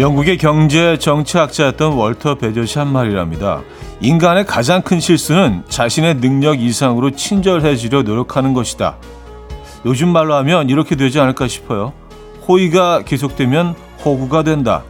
영국의 0.00 0.38
경제 0.38 0.96
정치학자였던 0.96 1.92
월터 1.92 2.36
베저시 2.36 2.78
한 2.78 2.90
말이랍니다. 2.90 3.60
인간의 4.00 4.46
가장 4.46 4.80
큰 4.80 4.98
실수는 4.98 5.62
자신의 5.68 6.22
능력 6.22 6.62
이상으로 6.62 7.10
친절해지려 7.10 8.02
노력하는 8.04 8.54
것이다. 8.54 8.96
요즘 9.84 10.08
말로 10.08 10.34
하면 10.36 10.70
이렇게 10.70 10.96
되지 10.96 11.20
않을까 11.20 11.48
싶어요. 11.48 11.92
호의가 12.48 13.02
계속되면 13.02 13.74
호구가 14.02 14.42
된다. 14.42 14.84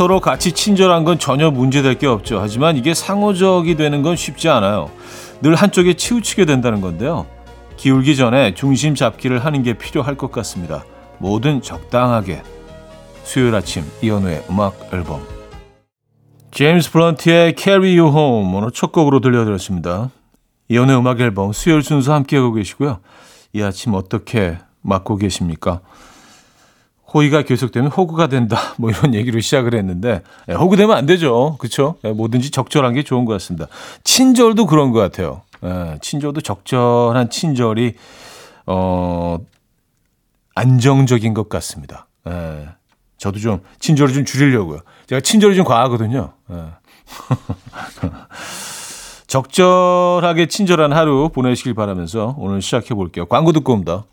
서로 0.00 0.18
같이 0.18 0.52
친절한 0.52 1.04
건 1.04 1.18
전혀 1.18 1.50
문제될 1.50 1.98
게 1.98 2.06
없죠. 2.06 2.40
하지만 2.40 2.78
이게 2.78 2.94
상호적이 2.94 3.76
되는 3.76 4.00
건 4.00 4.16
쉽지 4.16 4.48
않아요. 4.48 4.90
늘 5.42 5.54
한쪽에 5.54 5.92
치우치게 5.92 6.46
된다는 6.46 6.80
건데요. 6.80 7.26
기울기 7.76 8.16
전에 8.16 8.54
중심 8.54 8.94
잡기를 8.94 9.44
하는 9.44 9.62
게 9.62 9.74
필요할 9.74 10.16
것 10.16 10.32
같습니다. 10.32 10.86
뭐든 11.18 11.60
적당하게. 11.60 12.42
수요일 13.24 13.54
아침 13.54 13.84
이현우의 14.00 14.44
음악 14.48 14.88
앨범 14.94 15.20
제임스 16.50 16.92
브런트의 16.92 17.56
Carry 17.58 17.98
You 17.98 18.10
Home 18.16 18.56
오늘 18.56 18.70
첫 18.70 18.92
곡으로 18.92 19.20
들려드렸습니다. 19.20 20.08
이현우의 20.68 20.98
음악 20.98 21.20
앨범 21.20 21.52
수요일 21.52 21.82
순서 21.82 22.14
함께하고 22.14 22.54
계시고요. 22.54 23.00
이 23.52 23.60
아침 23.60 23.92
어떻게 23.92 24.56
맞고 24.80 25.16
계십니까? 25.16 25.82
호의가 27.12 27.42
계속되면 27.42 27.90
호구가 27.90 28.28
된다. 28.28 28.58
뭐 28.78 28.90
이런 28.90 29.14
얘기로 29.14 29.40
시작을 29.40 29.74
했는데 29.74 30.22
예, 30.48 30.54
호구되면 30.54 30.96
안 30.96 31.06
되죠. 31.06 31.56
그렇죠? 31.58 31.96
예, 32.04 32.12
뭐든지 32.12 32.50
적절한 32.50 32.94
게 32.94 33.02
좋은 33.02 33.24
것 33.24 33.32
같습니다. 33.34 33.66
친절도 34.04 34.66
그런 34.66 34.90
것 34.92 35.00
같아요. 35.00 35.42
예, 35.64 35.98
친절도 36.00 36.40
적절한 36.40 37.30
친절이 37.30 37.94
어 38.66 39.38
안정적인 40.54 41.34
것 41.34 41.48
같습니다. 41.48 42.06
예, 42.28 42.68
저도 43.18 43.38
좀 43.38 43.60
친절을 43.78 44.14
좀 44.14 44.24
줄이려고요. 44.24 44.80
제가 45.06 45.20
친절이 45.20 45.56
좀 45.56 45.64
과하거든요. 45.64 46.32
예. 46.50 46.64
적절하게 49.26 50.46
친절한 50.46 50.92
하루 50.92 51.28
보내시길 51.32 51.74
바라면서 51.74 52.34
오늘 52.36 52.60
시작해 52.62 52.94
볼게요. 52.94 53.26
광고 53.26 53.52
듣고 53.52 53.72
옵니다. 53.72 54.04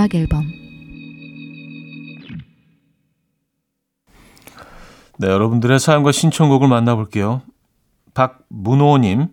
음악 0.00 0.14
앨범 0.14 0.50
네, 5.18 5.28
여러분들의 5.28 5.78
사연과 5.78 6.12
신청곡을 6.12 6.66
만나볼게요. 6.66 7.42
박문호님, 8.14 9.28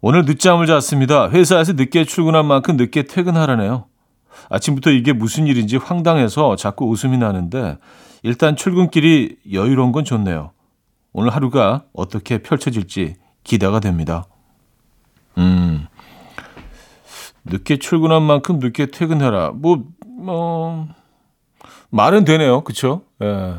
오늘 0.00 0.24
늦잠을 0.24 0.66
잤습니다. 0.66 1.28
회사에서 1.28 1.74
늦게 1.74 2.04
출근한 2.04 2.46
만큼 2.46 2.78
늦게 2.78 3.02
퇴근하라네요. 3.02 3.84
아침부터 4.48 4.90
이게 4.92 5.12
무슨 5.12 5.46
일인지 5.46 5.76
황당해서 5.76 6.56
자꾸 6.56 6.86
웃음이 6.88 7.18
나는데 7.18 7.76
일단 8.22 8.56
출근길이 8.56 9.36
여유로운 9.52 9.92
건 9.92 10.06
좋네요. 10.06 10.52
오늘 11.12 11.28
하루가 11.30 11.84
어떻게 11.92 12.38
펼쳐질지 12.38 13.16
기대가 13.44 13.80
됩니다. 13.80 14.24
음, 15.36 15.86
늦게 17.46 17.78
출근한 17.78 18.22
만큼 18.22 18.58
늦게 18.58 18.86
퇴근해라. 18.86 19.50
뭐 19.50 19.84
뭐 20.18 20.88
말은 21.90 22.24
되네요. 22.24 22.62
그렇죠? 22.62 23.02
예. 23.22 23.56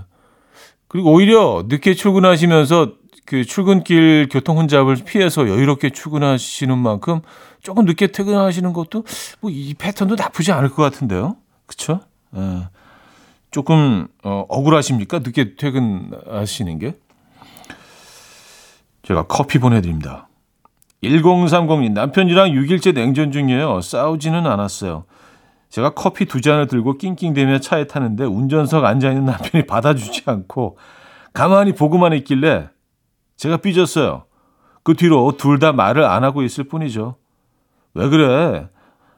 그리고 0.88 1.14
오히려 1.14 1.66
늦게 1.68 1.94
출근하시면서 1.94 2.94
그 3.26 3.46
출근길 3.46 4.28
교통 4.32 4.58
혼잡을 4.58 4.96
피해서 5.06 5.48
여유롭게 5.48 5.92
출근하시는 5.92 6.78
만큼 6.78 7.22
조금 7.62 7.86
늦게 7.86 8.08
퇴근하시는 8.08 8.74
것도 8.74 9.04
뭐 9.42 9.52
이 9.52 9.74
패턴도 9.76 10.16
나쁘지 10.16 10.52
않을 10.52 10.70
것 10.70 10.82
같은데요. 10.82 11.38
그렇죠? 11.68 12.00
예. 12.36 12.68
조금 13.52 14.08
어, 14.24 14.46
억울하십니까? 14.50 15.20
늦게 15.20 15.56
퇴근하시는 15.58 16.80
게? 16.80 16.96
제가 19.04 19.24
커피 19.28 19.60
보내드립니다. 19.60 20.27
1030님 21.04 21.92
남편이랑 21.94 22.52
6일째 22.52 22.94
냉전 22.94 23.32
중이에요. 23.32 23.82
싸우지는 23.82 24.46
않았어요. 24.48 25.06
제가 25.70 25.92
커피 25.92 26.26
두 26.26 26.42
잔을 26.42 26.68
들고 26.68 26.98
낑낑대며 26.98 27.60
차에 27.60 27.86
타는데 27.88 28.24
운전석 28.24 28.86
앉아있는 28.86 29.26
남편이 29.26 29.68
받아주지 29.68 30.24
않고 30.26 30.78
가만히 31.34 31.74
보고만 31.74 32.14
있길래 32.14 32.70
제가 33.36 33.58
삐졌어요. 33.58 34.24
그 34.84 34.94
뒤로 34.96 35.34
둘 35.38 35.60
다 35.60 35.74
말을 35.74 36.04
안 36.06 36.24
하고 36.24 36.42
있을 36.44 36.64
뿐이죠. 36.64 37.18
왜 37.94 38.10
그래? 38.10 38.70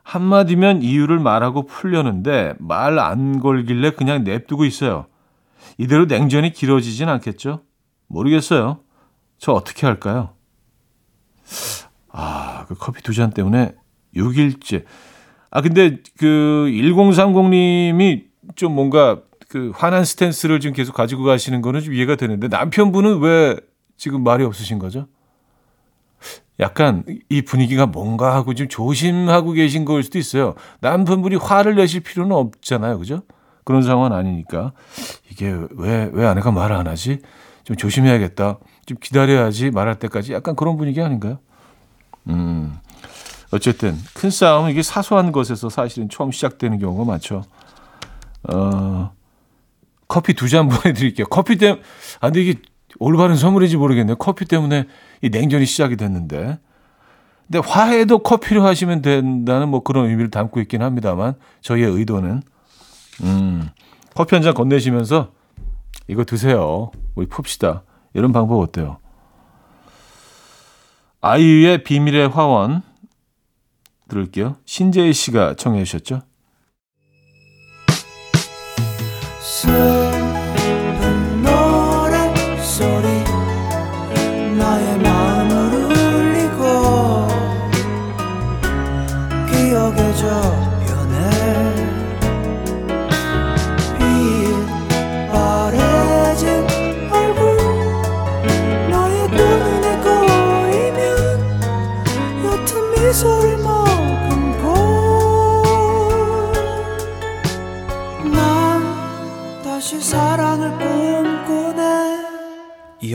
한마디면 0.04 0.82
이유를 0.82 1.20
말하고 1.20 1.66
풀려는데 1.68 2.56
말 2.58 2.98
안 3.00 3.40
걸길래 3.40 3.92
그냥 3.92 4.24
냅두고 4.24 4.66
있어요. 4.66 5.06
이대로 5.78 6.06
냉전이 6.06 6.52
길어지진 6.54 7.08
않겠죠? 7.10 7.62
모르겠어요. 8.08 8.80
저 9.38 9.52
어떻게 9.54 9.86
할까요? 9.86 10.32
아, 12.12 12.66
그 12.68 12.76
커피 12.76 13.02
두 13.04 13.14
잔 13.14 13.30
때문에 13.32 13.74
6일째. 14.16 14.84
아, 15.52 15.62
근데 15.62 15.98
그 16.18 16.68
1030님이 16.72 18.26
좀 18.56 18.74
뭔가 18.76 19.22
그 19.48 19.72
화난 19.76 20.06
스탠스를 20.06 20.60
지금 20.60 20.76
계속 20.76 20.94
가지고 20.94 21.24
가시는 21.24 21.62
거는 21.62 21.82
좀 21.82 21.94
이해가 21.94 22.16
되는데 22.16 22.48
남편분은 22.48 23.20
왜 23.20 23.56
지금 23.98 24.24
말이 24.24 24.44
없으신 24.44 24.80
거죠? 24.80 25.08
약간 26.60 27.04
이 27.30 27.42
분위기가 27.42 27.86
뭔가 27.86 28.36
하고 28.36 28.54
좀 28.54 28.68
조심하고 28.68 29.54
계신 29.54 29.86
걸 29.86 30.04
수도 30.04 30.18
있어요. 30.20 30.56
남편분이 30.82 31.38
화를 31.38 31.76
내실 31.76 32.02
필요는 32.02 32.36
없잖아요. 32.36 33.00
그죠? 33.00 33.22
그런 33.64 33.82
상황은 33.82 34.12
아니니까. 34.12 34.74
이게 35.32 35.56
왜, 35.78 36.10
왜 36.12 36.26
아내가 36.26 36.52
말을 36.52 36.76
안 36.76 36.88
하지? 36.88 37.22
좀 37.64 37.78
조심해야겠다. 37.78 38.58
좀 38.90 38.98
기다려야지 39.00 39.70
말할 39.70 40.00
때까지 40.00 40.34
약간 40.34 40.56
그런 40.56 40.76
분위기 40.78 41.00
아닌가요? 41.00 41.38
음. 42.28 42.76
어쨌든 43.52 43.96
큰 44.16 44.30
싸움은 44.32 44.72
이게 44.72 44.82
사소한 44.82 45.32
것에서 45.32 45.70
사실은 45.70 46.10
처음 46.10 46.32
시작되는 46.32 46.80
경우가 46.80 47.04
많죠. 47.06 47.44
어, 48.52 49.12
커피 50.08 50.34
두 50.34 50.48
잔 50.48 50.68
보내드릴게요. 50.70 51.28
커피 51.28 51.58
때문에, 51.58 51.82
아, 52.20 52.28
근데 52.28 52.42
이게 52.42 52.60
올바른 53.00 53.36
선물인지 53.36 53.78
모르겠네요. 53.78 54.16
커피 54.16 54.46
때문에 54.46 54.86
이 55.22 55.30
냉전이 55.30 55.66
시작이 55.68 55.96
됐는데. 55.98 56.58
근데 57.48 57.68
화해도 57.68 58.20
커피로 58.20 58.64
하시면 58.66 59.02
된다는 59.04 59.70
뭐 59.70 59.82
그런 59.84 60.06
의미를 60.10 60.32
담고 60.32 60.60
있긴 60.62 60.82
합니다만, 60.82 61.34
저희의 61.62 61.92
의도는, 61.92 62.42
음, 63.24 63.70
커피 64.16 64.36
한 64.36 64.44
잔 64.44 64.54
건네시면서 64.56 65.32
이거 66.08 66.24
드세요. 66.24 66.90
우리 67.16 67.28
풉시다. 67.28 67.82
이런 68.14 68.32
방법 68.32 68.60
어때요? 68.62 68.98
아이유의 71.22 71.84
비밀의 71.84 72.30
화원 72.30 72.82
들을게요. 74.08 74.58
신재희 74.66 75.14
씨가 75.14 75.56
청해 75.56 75.84
주셨죠. 75.84 76.22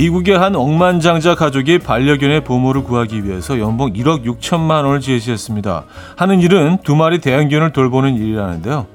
미국의 0.00 0.38
한 0.38 0.56
억만장자 0.56 1.34
가족이 1.34 1.80
반려견의 1.80 2.42
보모를 2.44 2.84
구하기 2.84 3.26
위해서 3.26 3.58
연봉 3.58 3.92
1억 3.92 4.24
6천만 4.24 4.86
원을 4.86 5.00
제시했습니다. 5.00 5.84
하는 6.16 6.40
일은 6.40 6.78
두 6.82 6.96
마리 6.96 7.18
대형견을 7.20 7.74
돌보는 7.74 8.14
일이라는데요. 8.14 8.86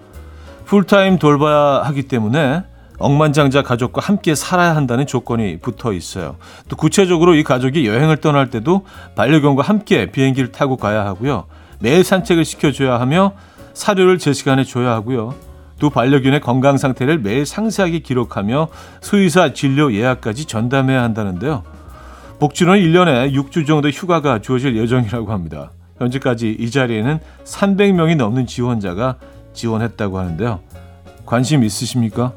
풀타임 0.66 1.20
돌봐야 1.20 1.84
하기 1.84 2.04
때문에 2.08 2.64
억만장자 2.98 3.62
가족과 3.62 4.02
함께 4.02 4.34
살아야 4.34 4.76
한다는 4.76 5.06
조건이 5.06 5.60
붙어 5.60 5.94
있어요. 5.94 6.38
또 6.70 6.76
구체적으로 6.76 7.36
이 7.36 7.44
가족이 7.44 7.86
여행을 7.86 8.18
떠날 8.18 8.50
때도 8.50 8.84
반려견과 9.14 9.62
함께 9.62 10.08
비행기를 10.08 10.52
타고 10.52 10.76
가야 10.76 11.06
하고요. 11.06 11.46
매일 11.78 12.04
산책을 12.04 12.46
시켜줘야 12.46 13.00
하며 13.00 13.34
사료를 13.76 14.18
제 14.18 14.34
시간에 14.34 14.64
줘야 14.64 14.94
하고요. 14.94 15.36
두 15.80 15.90
반려견의 15.90 16.42
건강 16.42 16.78
상태를 16.78 17.20
매일 17.20 17.46
상세하게 17.46 18.00
기록하며 18.00 18.70
수의사 19.02 19.54
진료 19.54 19.94
예약까지 19.94 20.46
전담해야 20.46 21.02
한다는데요. 21.04 21.64
복지로는 22.40 22.82
1년에 22.82 23.34
6주 23.34 23.66
정도 23.66 23.90
휴가가 23.90 24.40
주어질 24.40 24.76
예정이라고 24.78 25.32
합니다. 25.32 25.72
현재까지 25.98 26.56
이 26.60 26.70
자리에는 26.70 27.20
300명이 27.46 28.18
넘는 28.18 28.48
지원자가 28.48 29.16
지원했다고 29.54 30.20
하는데요. 30.20 30.60
관심 31.26 31.64
있으십니까? 31.64 32.34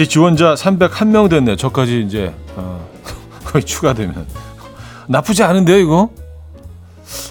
이제 0.00 0.08
지원자 0.08 0.54
301명 0.54 1.28
됐네. 1.28 1.56
저까지 1.56 2.00
이제 2.00 2.32
어, 2.56 2.88
거의 3.44 3.62
추가되면 3.62 4.26
나쁘지 5.08 5.42
않은데요, 5.42 5.76
이거? 5.76 6.08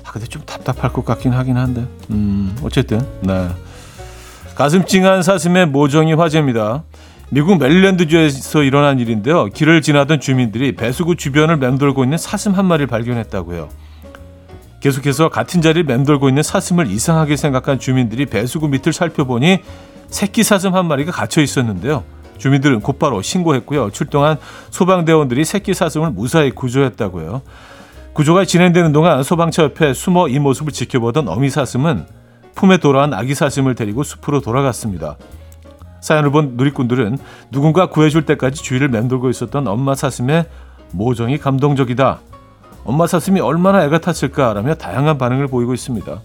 아, 0.03 0.11
근데 0.11 0.27
좀 0.27 0.43
답답할 0.45 0.93
것 0.93 1.03
같긴 1.03 1.33
하긴 1.33 1.57
한데. 1.57 1.87
음, 2.11 2.55
어쨌든 2.61 3.03
네. 3.21 3.49
가슴 4.53 4.85
찡한 4.85 5.23
사슴의 5.23 5.65
모종이 5.65 6.13
화제입니다. 6.13 6.83
미국 7.31 7.57
메릴랜드주에서 7.57 8.61
일어난 8.61 8.99
일인데요. 8.99 9.45
길을 9.45 9.81
지나던 9.81 10.19
주민들이 10.19 10.75
배수구 10.75 11.15
주변을 11.15 11.57
맴돌고 11.57 12.03
있는 12.03 12.19
사슴 12.19 12.53
한 12.53 12.67
마리를 12.67 12.85
발견했다고요. 12.85 13.67
계속해서 14.81 15.29
같은 15.29 15.63
자리를 15.63 15.85
맴돌고 15.85 16.29
있는 16.29 16.43
사슴을 16.43 16.85
이상하게 16.85 17.35
생각한 17.35 17.79
주민들이 17.79 18.27
배수구 18.27 18.67
밑을 18.67 18.93
살펴보니 18.93 19.59
새끼 20.09 20.43
사슴 20.43 20.75
한 20.75 20.87
마리가 20.87 21.11
갇혀 21.11 21.41
있었는데요. 21.41 22.03
주민들은 22.39 22.81
곧바로 22.81 23.21
신고했고요. 23.21 23.91
출동한 23.91 24.37
소방대원들이 24.71 25.45
새끼 25.45 25.73
사슴을 25.73 26.11
무사히 26.11 26.49
구조했다고요. 26.49 27.41
구조가 28.13 28.45
진행되는 28.45 28.91
동안 28.91 29.21
소방차 29.21 29.63
옆에 29.63 29.93
숨어 29.93 30.27
이 30.29 30.39
모습을 30.39 30.73
지켜보던 30.73 31.27
어미 31.27 31.49
사슴은 31.49 32.05
품에 32.55 32.77
돌아온 32.77 33.13
아기 33.13 33.35
사슴을 33.35 33.75
데리고 33.75 34.03
숲으로 34.03 34.41
돌아갔습니다. 34.41 35.15
사연을 36.01 36.31
본 36.31 36.55
누리꾼들은 36.55 37.17
누군가 37.51 37.87
구해줄 37.87 38.25
때까지 38.25 38.63
주위를 38.63 38.87
맴돌고 38.89 39.29
있었던 39.29 39.67
엄마 39.67 39.95
사슴의 39.95 40.45
모정이 40.91 41.37
감동적이다. 41.37 42.19
엄마 42.85 43.05
사슴이 43.05 43.39
얼마나 43.39 43.83
애가 43.85 43.99
탔을까라며 43.99 44.75
다양한 44.75 45.17
반응을 45.17 45.47
보이고 45.47 45.73
있습니다. 45.73 46.19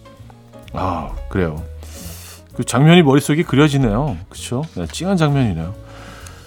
아, 0.73 1.11
그래요. 1.29 1.63
그 2.55 2.65
장면이 2.65 3.03
머릿속에 3.03 3.43
그려지네요. 3.43 4.17
그렇죠? 4.29 4.63
네, 4.75 4.87
찡한 4.87 5.17
장면이네요. 5.17 5.84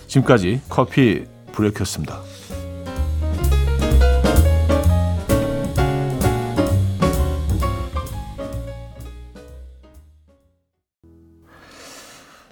지금까지 0.07 0.61
커피 0.69 1.25
브레이크였습니다. 1.51 2.21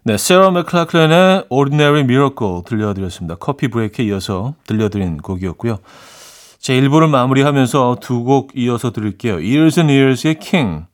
네, 0.03 0.17
세라 0.17 0.51
맥클라클렌의 0.51 1.45
Ordinary 1.49 2.01
Miracle 2.01 2.61
들려드렸습니다. 2.65 3.35
커피 3.35 3.67
브레이크에 3.69 4.05
이어서 4.05 4.53
들려드린 4.67 5.17
곡이었고요. 5.17 5.79
제 6.59 6.79
1부를 6.79 7.09
마무리하면서 7.09 7.97
두 8.01 8.23
곡 8.23 8.51
이어서 8.55 8.91
들을게요. 8.91 9.35
Years 9.35 9.79
and 9.79 9.91
Years의 9.91 10.35
King, 10.39 10.85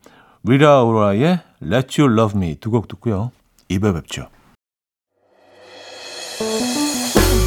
리라 0.44 0.84
오라의 0.84 1.40
Let 1.62 2.02
You 2.02 2.14
Love 2.14 2.38
Me 2.42 2.56
두 2.56 2.72
곡 2.72 2.88
듣고요. 2.88 3.32
2부 3.70 3.94
뵙죠. 3.96 4.28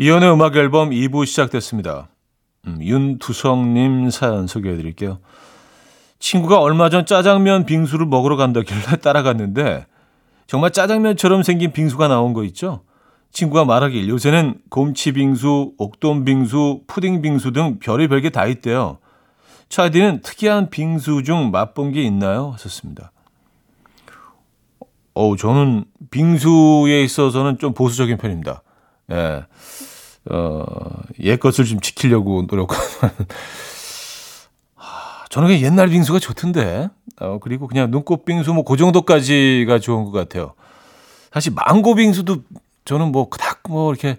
이연의 0.00 0.32
음악 0.32 0.56
앨범 0.56 0.88
2부 0.90 1.26
시작됐습니다. 1.26 2.08
음, 2.66 2.78
윤두성님 2.80 4.08
사연 4.08 4.46
소개해 4.46 4.74
드릴게요. 4.78 5.18
친구가 6.18 6.58
얼마 6.58 6.88
전 6.88 7.04
짜장면 7.04 7.66
빙수를 7.66 8.06
먹으러 8.06 8.36
간다길래 8.36 8.96
따라갔는데 9.04 9.84
정말 10.46 10.70
짜장면처럼 10.70 11.42
생긴 11.42 11.72
빙수가 11.72 12.08
나온 12.08 12.32
거 12.32 12.44
있죠? 12.44 12.80
친구가 13.32 13.66
말하길 13.66 14.08
요새는 14.08 14.54
곰치 14.70 15.12
빙수, 15.12 15.74
옥돔 15.76 16.24
빙수, 16.24 16.80
푸딩 16.86 17.20
빙수 17.20 17.52
등 17.52 17.78
별의 17.78 18.08
별 18.08 18.22
게 18.22 18.30
다 18.30 18.46
있대요. 18.46 19.00
차디는 19.68 20.22
특이한 20.22 20.70
빙수 20.70 21.24
중 21.24 21.50
맛본 21.50 21.92
게 21.92 22.02
있나요? 22.04 22.52
하셨습니다. 22.54 23.12
어, 25.12 25.36
저는 25.36 25.84
빙수에 26.10 27.02
있어서는 27.04 27.58
좀 27.58 27.74
보수적인 27.74 28.16
편입니다. 28.16 28.62
예. 29.12 29.44
어, 30.30 30.64
옛 31.20 31.38
것을 31.38 31.64
좀 31.64 31.80
지키려고 31.80 32.44
노력하는. 32.48 33.14
저는 35.30 35.48
그냥 35.48 35.62
옛날 35.62 35.88
빙수가 35.88 36.18
좋던데. 36.18 36.88
어, 37.20 37.38
그리고 37.40 37.68
그냥 37.68 37.90
눈꽃 37.90 38.24
빙수 38.24 38.52
뭐 38.52 38.64
그 38.64 38.76
정도까지가 38.76 39.78
좋은 39.78 40.04
것 40.04 40.12
같아요. 40.12 40.54
사실 41.32 41.52
망고 41.54 41.94
빙수도 41.94 42.38
저는 42.84 43.12
뭐 43.12 43.28
그닥 43.28 43.60
뭐 43.68 43.92
이렇게 43.92 44.18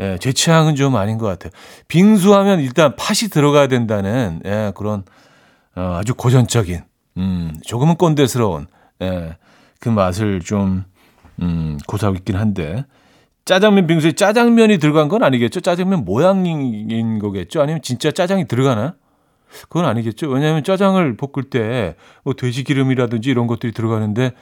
예, 0.00 0.16
제 0.18 0.32
취향은 0.32 0.74
좀 0.76 0.96
아닌 0.96 1.18
것 1.18 1.26
같아요. 1.26 1.52
빙수 1.86 2.34
하면 2.34 2.60
일단 2.60 2.96
팥이 2.96 3.28
들어가야 3.30 3.68
된다는 3.68 4.40
예, 4.44 4.72
그런 4.74 5.04
어, 5.76 5.98
아주 6.00 6.14
고전적인 6.14 6.82
음, 7.18 7.54
조금은 7.64 7.96
꼰대스러운 7.96 8.66
예, 9.02 9.36
그 9.78 9.88
맛을 9.88 10.40
좀 10.40 10.84
음, 11.42 11.78
고사하고 11.86 12.16
있긴 12.16 12.36
한데 12.36 12.84
짜장면 13.50 13.88
빙수에 13.88 14.12
짜장면이 14.12 14.78
들어간 14.78 15.08
건 15.08 15.24
아니겠죠? 15.24 15.58
짜장면 15.58 16.04
모양인 16.04 17.18
거겠죠? 17.18 17.60
아니면 17.60 17.82
진짜 17.82 18.12
짜장이 18.12 18.46
들어가나? 18.46 18.94
그건 19.62 19.86
아니겠죠. 19.86 20.28
왜냐하면 20.28 20.62
짜장을 20.62 21.16
볶을 21.16 21.50
때 21.50 21.96
뭐 22.22 22.34
돼지 22.34 22.62
기름이라든지 22.62 23.28
이런 23.28 23.48
것들이 23.48 23.72
들어가는데 23.72 24.34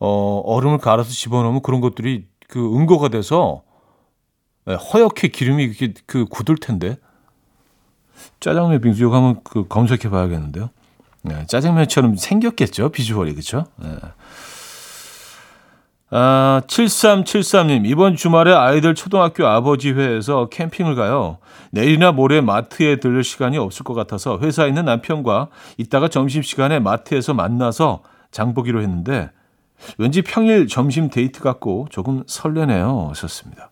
어, 0.00 0.42
얼음을 0.44 0.78
갈아서 0.78 1.08
집어넣으면 1.10 1.62
그런 1.62 1.80
것들이 1.80 2.26
그 2.48 2.58
응고가 2.58 3.10
돼서 3.10 3.62
예, 4.68 4.74
허옇게 4.74 5.28
기름이 5.28 5.62
이렇게 5.62 5.94
그 6.06 6.24
굳을 6.24 6.56
텐데 6.56 6.96
짜장면 8.40 8.80
빙수 8.80 9.04
이거 9.04 9.14
한번 9.14 9.40
그 9.44 9.68
검색해 9.68 10.10
봐야겠는데요. 10.10 10.70
네, 11.22 11.46
짜장면처럼 11.46 12.16
생겼겠죠 12.16 12.88
비주얼이 12.88 13.34
그렇죠. 13.34 13.66
네. 13.76 13.90
아, 16.10 16.62
7373님, 16.66 17.86
이번 17.86 18.16
주말에 18.16 18.52
아이들 18.52 18.94
초등학교 18.94 19.46
아버지 19.46 19.92
회에서 19.92 20.48
캠핑을 20.48 20.94
가요. 20.94 21.36
내일이나 21.70 22.12
모레 22.12 22.40
마트에 22.40 22.96
들릴 22.96 23.22
시간이 23.22 23.58
없을 23.58 23.84
것 23.84 23.92
같아서 23.92 24.38
회사에 24.38 24.68
있는 24.68 24.86
남편과 24.86 25.48
이따가 25.76 26.08
점심시간에 26.08 26.78
마트에서 26.78 27.34
만나서 27.34 28.00
장 28.30 28.54
보기로 28.54 28.80
했는데 28.80 29.30
왠지 29.98 30.22
평일 30.22 30.66
점심 30.66 31.10
데이트 31.10 31.42
같고 31.42 31.88
조금 31.90 32.24
설레네요. 32.26 33.08
하셨습니다. 33.10 33.70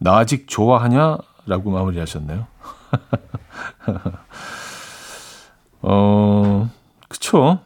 나 0.00 0.18
아직 0.18 0.46
좋아하냐? 0.46 1.18
라고 1.46 1.72
마무리하셨네요. 1.72 2.46
어, 5.82 6.70
그쵸. 7.08 7.58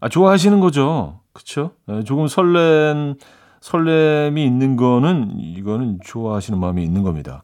아, 0.00 0.10
좋아하시는 0.10 0.60
거죠. 0.60 1.20
그쵸? 1.34 1.72
네, 1.86 2.02
조금 2.04 2.26
설렘, 2.28 3.16
설렘이 3.60 4.42
있는 4.44 4.76
거는, 4.76 5.32
이거는 5.38 5.98
좋아하시는 6.02 6.58
마음이 6.58 6.82
있는 6.82 7.02
겁니다. 7.02 7.42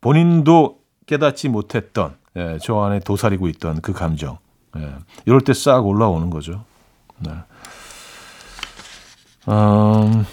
본인도 0.00 0.80
깨닫지 1.06 1.48
못했던, 1.48 2.16
예, 2.36 2.58
저 2.60 2.80
안에 2.82 2.98
도사리고 3.00 3.48
있던 3.48 3.80
그 3.80 3.92
감정. 3.92 4.38
예, 4.76 4.92
이럴 5.26 5.40
때 5.40 5.54
싹 5.54 5.86
올라오는 5.86 6.28
거죠. 6.28 6.64
네. 7.20 7.30
음, 9.48 10.26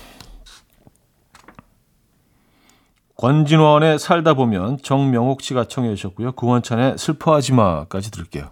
권진원의 3.17 3.99
살다 3.99 4.33
보면 4.33 4.79
정명옥 4.81 5.41
씨가 5.41 5.65
청해 5.65 5.93
주셨고요. 5.93 6.31
구원찬의 6.31 6.97
슬퍼하지 6.97 7.53
마까지 7.53 8.09
들을게요. 8.09 8.49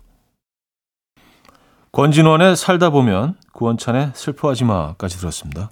권진원의 1.99 2.55
살다 2.55 2.91
보면 2.91 3.35
구원찬의 3.51 4.11
슬퍼하지 4.13 4.63
마까지 4.63 5.17
들었습니다. 5.17 5.69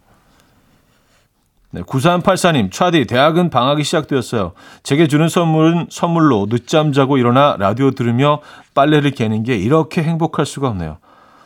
네, 1.72 1.82
9384님, 1.84 2.70
차디, 2.70 3.06
대학은 3.06 3.50
방학이 3.50 3.86
시작되었어요. 3.86 4.52
제게 4.84 5.08
주는 5.08 5.30
선물은 5.30 5.88
선물로 5.90 6.48
늦잠 6.50 6.92
자고 6.92 7.18
일어나 7.18 7.56
라디오 7.58 7.92
들으며 7.92 8.42
빨래를 8.74 9.12
개는 9.12 9.44
게 9.44 9.56
이렇게 9.56 10.04
행복할 10.04 10.46
수가 10.46 10.68
없네요. 10.68 10.98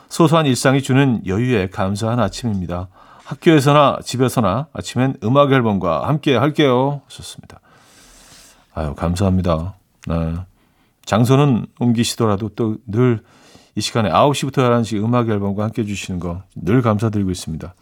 소소한 0.09 0.47
일상이 0.47 0.81
주는 0.81 1.21
여유에 1.27 1.69
감사한 1.69 2.19
아침입니다. 2.19 2.87
학교에서나 3.23 3.99
집에서나 4.03 4.65
아침엔 4.73 5.15
음악 5.23 5.51
앨범과 5.51 6.07
함께 6.07 6.35
할게요. 6.35 7.01
좋습니다. 7.07 7.59
아유, 8.73 8.95
감사합니다. 8.95 9.75
네. 10.07 10.33
장소는 11.05 11.67
옮기시더라도 11.79 12.49
또 12.49 12.77
늘 12.87 13.21
이 13.75 13.81
시간에 13.81 14.09
9시부터 14.09 14.57
11시 14.57 15.03
음악 15.03 15.29
앨범과 15.29 15.63
함께 15.63 15.81
해주시는 15.83 16.19
거 16.19 16.43
늘 16.55 16.81
감사드리고 16.81 17.31
있습니다. 17.31 17.73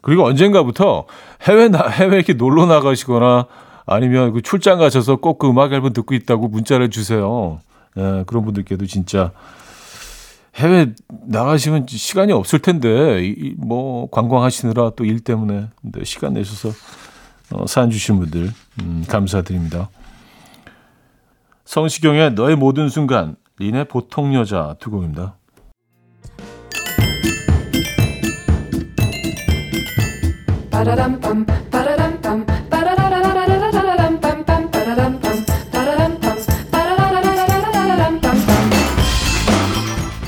그리고 0.00 0.24
언젠가부터 0.24 1.06
해외 1.42 1.68
나, 1.68 1.88
해외 1.88 2.16
이렇게 2.16 2.32
놀러 2.32 2.66
나가시거나 2.66 3.46
아니면 3.86 4.32
그 4.32 4.42
출장 4.42 4.78
가셔서 4.78 5.16
꼭 5.16 5.38
그 5.38 5.48
음악 5.48 5.72
앨범 5.72 5.92
듣고 5.92 6.14
있다고 6.14 6.48
문자를 6.48 6.90
주세요. 6.90 7.60
예, 7.96 8.24
그런 8.26 8.44
분들께도 8.44 8.86
진짜 8.86 9.32
해외 10.56 10.92
나가시면 11.26 11.86
시간이 11.88 12.32
없을 12.32 12.58
텐데 12.60 13.20
이, 13.24 13.54
뭐 13.58 14.08
관광하시느라 14.10 14.90
또 14.90 15.04
일 15.04 15.20
때문에 15.20 15.68
시간 16.04 16.34
내셔서 16.34 16.70
어, 17.52 17.66
사연 17.66 17.90
주신 17.90 18.18
분들 18.18 18.50
음, 18.82 19.04
감사드립니다. 19.08 19.88
성시경의 21.64 22.32
너의 22.34 22.56
모든 22.56 22.88
순간 22.88 23.36
린의 23.58 23.86
보통 23.86 24.34
여자 24.34 24.76
두 24.78 24.90
곡입니다. 24.90 25.38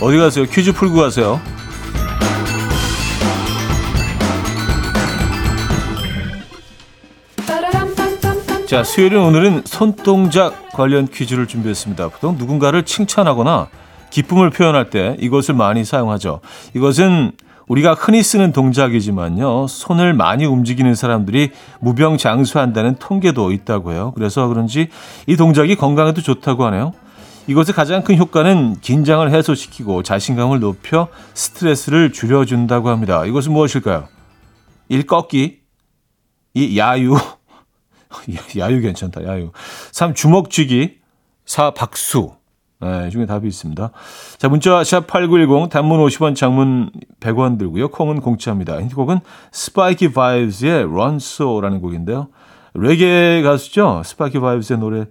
어디 0.01 0.17
가세요? 0.17 0.47
퀴즈 0.47 0.73
풀고 0.73 0.97
가세요. 0.97 1.39
자, 8.69 8.85
수요일은 8.85 9.19
오늘은 9.19 9.63
손동작 9.65 10.73
관련 10.75 11.09
퀴즈를 11.09 11.47
준비했습니다. 11.47 12.11
보통 12.11 12.37
누군가를 12.37 12.85
칭찬하거나 12.85 13.69
기쁨을 14.11 14.51
표현할 14.51 14.91
때 14.91 15.17
이것을 15.21 15.55
많이 15.55 15.87
사용하죠. 15.87 16.41
이것은 16.75 17.33
우리가 17.67 17.95
흔히 17.95 18.23
쓰는 18.23 18.53
동작이지만요. 18.53 19.69
손을 19.69 20.13
많이 20.13 20.45
움직이는 20.45 20.95
사람들이 20.95 21.53
무병장수한다는 21.81 22.97
통계도 22.97 23.53
있다고 23.53 23.93
해요. 23.93 24.13
그래서 24.15 24.49
그런지 24.49 24.89
이 25.27 25.37
동작이 25.37 25.75
건강에도 25.75 26.21
좋다고 26.21 26.67
하네요. 26.67 26.93
이것의 27.47 27.69
가장 27.75 28.05
큰 28.05 28.19
효과는 28.19 28.81
긴장을 28.83 29.31
해소시키고 29.31 30.03
자신감을 30.03 30.61
높여 30.61 31.09
스트레스를 31.33 32.13
줄여준다고 32.13 32.91
합니다. 32.91 33.25
이것은 33.25 33.51
무엇일까요? 33.55 34.09
1. 34.91 35.07
꺾기 35.07 35.61
2. 36.53 36.79
야유 36.79 37.17
야유 38.59 38.81
괜찮다. 38.81 39.25
야유. 39.25 39.51
3. 39.93 40.15
주먹 40.15 40.51
쥐기. 40.51 40.99
4. 41.45 41.73
박수. 41.75 42.39
네, 42.81 43.11
중에 43.11 43.27
답이 43.27 43.49
있습니다. 43.49 43.91
자, 44.39 44.49
문자 44.49 44.81
샵8910 44.83 45.69
단문 45.69 45.99
50원, 46.07 46.37
장문 46.37 46.91
100원 47.19 47.59
들고요. 47.59 47.89
콩은 47.89 48.21
공짜입니다. 48.21 48.81
힌트곡은 48.81 49.19
스파이키 49.51 50.13
바이브스의 50.13 50.87
So라는 51.17 51.81
곡인데요. 51.81 52.29
레게 52.75 53.43
가수죠. 53.43 54.03
스파이키 54.05 54.39
바이브스의 54.39 54.79
노래의 54.79 55.07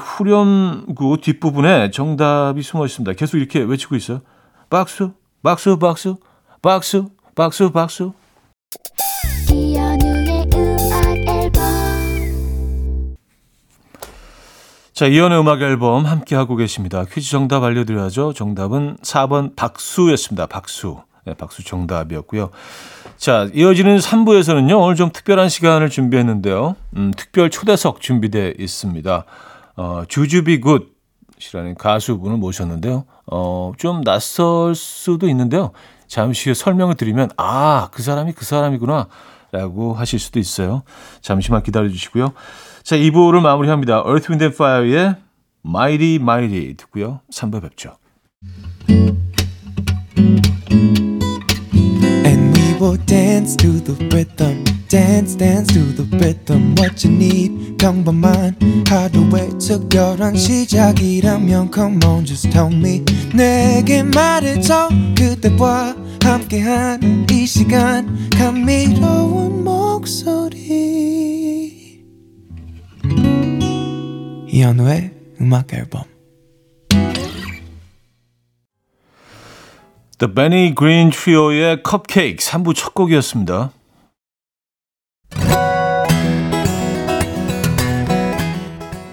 후렴구 0.00 1.18
뒷부분에 1.20 1.90
정답이 1.90 2.62
숨어 2.62 2.86
있습니다. 2.86 3.12
계속 3.12 3.36
이렇게 3.36 3.60
외치고 3.60 3.96
있어요. 3.96 4.22
박수, 4.70 5.12
박수, 5.42 5.78
박수, 5.78 6.16
박수, 6.62 7.10
박수, 7.34 7.70
박수. 7.70 8.12
자, 14.94 15.08
이연의 15.08 15.40
음악 15.40 15.60
앨범 15.60 16.06
함께 16.06 16.36
하고 16.36 16.54
계십니다. 16.54 17.04
퀴즈 17.04 17.28
정답 17.28 17.64
알려드려야죠. 17.64 18.32
정답은 18.32 18.96
4번 19.02 19.56
박수였습니다. 19.56 20.46
박수. 20.46 20.98
네, 21.24 21.34
박수 21.34 21.64
정답이었고요. 21.64 22.50
자, 23.16 23.48
이어지는 23.52 23.98
3부에서는요, 23.98 24.80
오늘 24.80 24.94
좀 24.94 25.10
특별한 25.10 25.48
시간을 25.48 25.90
준비했는데요. 25.90 26.76
음, 26.96 27.10
특별 27.16 27.50
초대석 27.50 28.00
준비되어 28.00 28.52
있습니다. 28.56 29.24
어, 29.76 30.02
주주비 30.06 30.60
굿이라는 30.60 31.74
가수분을 31.74 32.36
모셨는데요. 32.36 33.04
어, 33.26 33.72
좀 33.76 34.04
낯설 34.04 34.76
수도 34.76 35.28
있는데요. 35.28 35.72
잠시 36.06 36.50
후에 36.50 36.54
설명을 36.54 36.94
드리면, 36.94 37.30
아, 37.36 37.88
그 37.90 38.00
사람이 38.00 38.34
그 38.34 38.44
사람이구나. 38.44 39.08
라고 39.54 39.94
하실 39.94 40.18
수도 40.18 40.40
있어요. 40.40 40.82
잠시만 41.20 41.62
기다려 41.62 41.88
주시고요. 41.88 42.32
자, 42.84 42.96
2부를 42.96 43.40
마무리합니다. 43.40 44.04
Earth, 44.06 44.30
Wind 44.30 44.44
and 44.44 44.54
Fire의 44.54 45.16
Mighty 45.64 46.16
Mighty 46.16 46.74
듣고요. 46.76 47.20
3부 47.32 47.62
뵙죠. 47.62 47.96
Will 52.80 52.98
dance 53.06 53.56
to 53.56 53.80
the 53.82 53.96
rhythm. 54.12 54.62
dance 54.88 55.34
dance 55.34 55.72
to 55.72 55.80
the 55.96 56.04
rhythm 56.18 56.74
what 56.78 57.02
you 57.04 57.14
need 57.14 57.76
평범한 57.78 58.54
하루의 58.86 59.58
특별한 59.58 60.36
시작이라면 60.36 61.70
come 61.72 61.98
on 62.04 62.26
just 62.26 62.50
tell 62.50 62.70
me 62.70 63.02
내게 63.34 64.02
말해줘 64.02 64.90
그대와 65.16 65.96
함께한 66.22 67.26
이 67.30 67.46
시간 67.46 68.28
감미로운 68.36 69.64
목소리 69.64 70.64
이현우의 74.54 75.10
음악 75.40 75.74
앨범 75.74 76.04
The 80.18 80.32
Benny 80.32 80.76
Green 80.78 81.10
Trio의 81.10 81.82
Cupcake 81.84 82.36
3부 82.36 82.72
첫 82.76 82.94
곡이었습니다. 82.94 83.72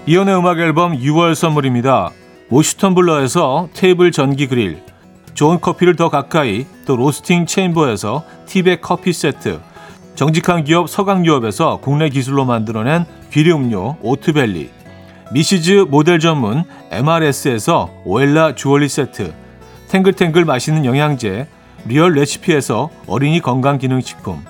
이연의 0.06 0.38
음악 0.38 0.60
앨범 0.60 0.96
6월 0.96 1.34
선물입니다. 1.34 2.12
모슈텀블러에서 2.48 3.68
테이블 3.74 4.12
전기 4.12 4.46
그릴, 4.46 4.80
좋은 5.34 5.60
커피를 5.60 5.96
더 5.96 6.08
가까이, 6.08 6.66
또 6.86 6.94
로스팅 6.94 7.46
체인버에서 7.46 8.24
티백 8.46 8.80
커피 8.80 9.12
세트, 9.12 9.60
정직한 10.14 10.62
기업 10.62 10.88
서강유업에서 10.88 11.80
국내 11.82 12.10
기술로 12.10 12.44
만들어낸 12.44 13.04
비료 13.30 13.56
음료 13.56 13.96
오트벨리, 14.02 14.81
미시즈 15.32 15.86
모델 15.88 16.18
전문 16.18 16.64
MRS에서 16.90 17.90
오엘라 18.04 18.54
주얼리 18.54 18.88
세트, 18.88 19.32
탱글탱글 19.88 20.44
맛있는 20.44 20.84
영양제, 20.84 21.46
리얼 21.86 22.12
레시피에서 22.12 22.90
어린이 23.06 23.40
건강기능식품, 23.40 24.44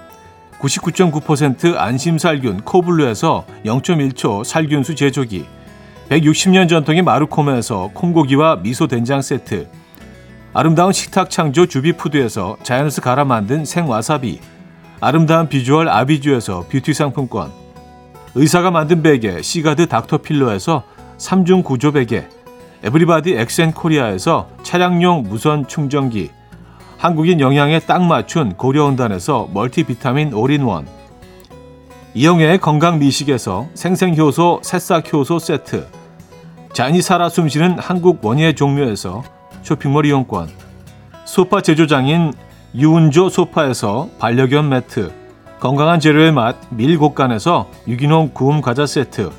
99.9% 0.58 1.76
안심살균 1.76 2.62
코블루에서 2.62 3.46
0.1초 3.64 4.44
살균수 4.44 4.96
제조기 4.96 5.44
160년 6.08 6.68
전통의 6.68 7.02
마루코메에서 7.02 7.90
콩고기와 7.94 8.56
미소 8.56 8.86
된장 8.86 9.22
세트 9.22 9.68
아름다운 10.52 10.92
식탁 10.92 11.30
창조 11.30 11.66
주비푸드에서 11.66 12.58
자연에서 12.62 13.00
갈아 13.02 13.24
만든 13.24 13.64
생와사비 13.64 14.40
아름다운 15.00 15.48
비주얼 15.48 15.88
아비주에서 15.88 16.66
뷰티 16.68 16.94
상품권 16.94 17.61
의사가 18.34 18.70
만든 18.70 19.02
베개 19.02 19.42
시가드 19.42 19.88
닥터필러에서 19.88 20.84
3중 21.18 21.62
구조 21.62 21.92
베개 21.92 22.26
에브리바디 22.82 23.34
엑센코리아에서 23.34 24.48
차량용 24.62 25.24
무선 25.24 25.68
충전기 25.68 26.30
한국인 26.96 27.40
영양에 27.40 27.78
딱 27.80 28.02
맞춘 28.02 28.54
고려온단에서 28.54 29.50
멀티비타민 29.52 30.32
올인원 30.32 30.86
이영애의 32.14 32.58
건강 32.58 32.98
미식에서 32.98 33.68
생생효소 33.74 34.60
새싹효소 34.62 35.38
세트 35.38 35.86
잔이 36.72 37.02
살아 37.02 37.28
숨쉬는 37.28 37.78
한국 37.78 38.24
원예 38.24 38.54
종묘에서 38.54 39.22
쇼핑몰 39.62 40.06
이용권 40.06 40.48
소파 41.26 41.60
제조장인 41.60 42.32
유운조 42.74 43.28
소파에서 43.28 44.08
반려견 44.18 44.70
매트 44.70 45.21
건강한 45.62 46.00
재료의 46.00 46.32
맛 46.32 46.56
밀곡간에서 46.70 47.70
유기농 47.86 48.30
구움 48.34 48.60
과자 48.62 48.84
세트 48.84 49.30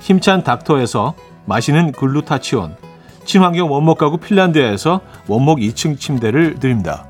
힘찬 0.00 0.44
닥터에서 0.44 1.14
마시는 1.46 1.92
글루타치온 1.92 2.76
친환경 3.24 3.72
원목 3.72 3.96
가구 3.96 4.18
핀란드에서 4.18 5.00
원목 5.26 5.60
2층 5.60 5.98
침대를 5.98 6.56
드립니다. 6.60 7.09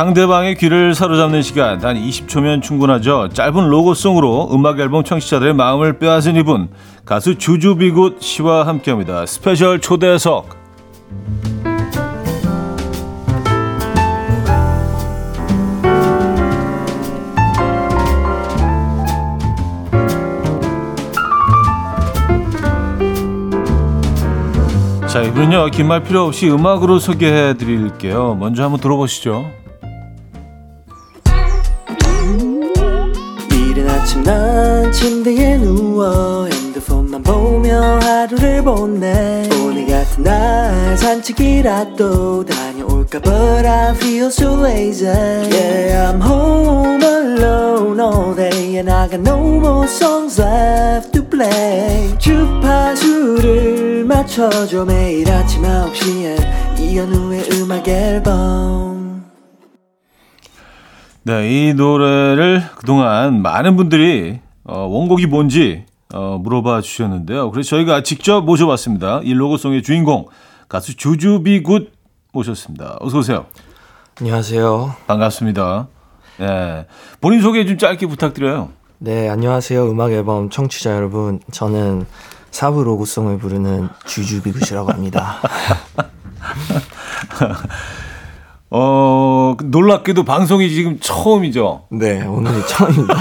상대방의 0.00 0.54
귀를 0.54 0.94
사로잡는 0.94 1.42
시간 1.42 1.78
단 1.78 1.94
20초면 1.94 2.62
충분하죠. 2.62 3.28
짧은 3.34 3.68
로고송으로 3.68 4.48
음악 4.50 4.80
앨범 4.80 5.04
청취자들의 5.04 5.52
마음을 5.52 5.98
빼앗은 5.98 6.36
이분 6.36 6.70
가수 7.04 7.36
주주비굿 7.36 8.16
씨와 8.22 8.66
함께합니다. 8.66 9.26
스페셜 9.26 9.78
초대석. 9.78 10.58
자, 25.08 25.22
이분은요, 25.22 25.66
긴 25.72 25.88
말 25.88 26.02
필요 26.02 26.24
없이 26.24 26.48
음악으로 26.48 26.98
소개해 27.00 27.54
드릴게요. 27.54 28.36
먼저 28.38 28.62
한번 28.62 28.80
들어보시죠. 28.80 29.59
침대에 35.00 35.56
누워 35.56 36.44
핸드폰만 36.44 37.22
보며 37.22 37.98
하루를 38.02 38.62
보내. 38.62 39.48
오늘 39.64 39.86
같은 39.86 40.22
날 40.24 40.94
산책이라도 40.98 42.44
다녀올까 42.44 43.18
But 43.20 43.66
I 43.66 43.94
feel 43.94 44.26
so 44.26 44.62
lazy. 44.62 45.08
Yeah 45.08 46.12
I'm 46.12 46.20
home 46.20 47.02
alone 47.02 47.98
all 47.98 48.36
day 48.36 48.76
And 48.76 48.90
I 48.90 49.08
got 49.08 49.20
no 49.22 49.38
more 49.38 49.86
songs 49.88 50.38
left 50.38 51.12
to 51.12 51.24
play. 51.26 52.18
주파수를 52.18 54.04
맞춰줘 54.04 54.84
매일 54.84 55.30
아침 55.32 55.62
9시에 55.62 56.78
이현우의 56.78 57.48
음악 57.54 57.88
앨범. 57.88 59.24
네, 61.22 61.48
이 61.48 61.72
노래를 61.72 62.64
그동안 62.76 63.40
많은 63.40 63.76
분들이 63.76 64.40
어, 64.70 64.86
원곡이 64.86 65.26
뭔지 65.26 65.84
어, 66.14 66.38
물어봐 66.40 66.80
주셨는데요. 66.80 67.50
그래서 67.50 67.70
저희가 67.70 68.04
직접 68.04 68.42
모셔봤습니다. 68.42 69.20
이 69.24 69.34
로고송의 69.34 69.82
주인공 69.82 70.26
가수 70.68 70.96
주주비 70.96 71.64
굿 71.64 71.92
모셨습니다. 72.32 72.96
어서 73.00 73.18
오세요. 73.18 73.46
안녕하세요. 74.20 74.94
반갑습니다. 75.08 75.88
예, 76.40 76.86
본인 77.20 77.42
소개 77.42 77.66
좀 77.66 77.78
짧게 77.78 78.06
부탁드려요. 78.06 78.68
네, 78.98 79.28
안녕하세요. 79.28 79.90
음악 79.90 80.12
앨범 80.12 80.50
청취자 80.50 80.94
여러분. 80.94 81.40
저는 81.50 82.06
사부 82.52 82.84
로고송을 82.84 83.38
부르는 83.38 83.88
주주비 84.06 84.52
굿이라고 84.52 84.92
합니다. 84.92 85.38
어, 88.70 89.56
놀랍게도 89.64 90.22
방송이 90.24 90.70
지금 90.70 91.00
처음이죠. 91.00 91.86
네, 91.90 92.24
오늘이 92.24 92.64
처음입니다. 92.68 93.14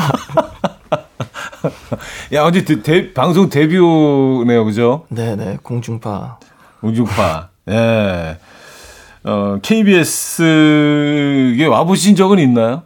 야, 2.34 2.44
언제 2.44 2.64
데, 2.64 2.82
데, 2.82 3.14
방송 3.14 3.50
데뷔네요, 3.50 4.66
그죠? 4.66 5.06
네, 5.10 5.36
네, 5.36 5.58
공중파. 5.62 6.40
우주파. 6.82 7.50
예. 7.70 8.38
어, 9.24 9.60
KBS에 9.62 10.46
와보신 11.66 12.16
적은 12.16 12.40
있나요? 12.40 12.84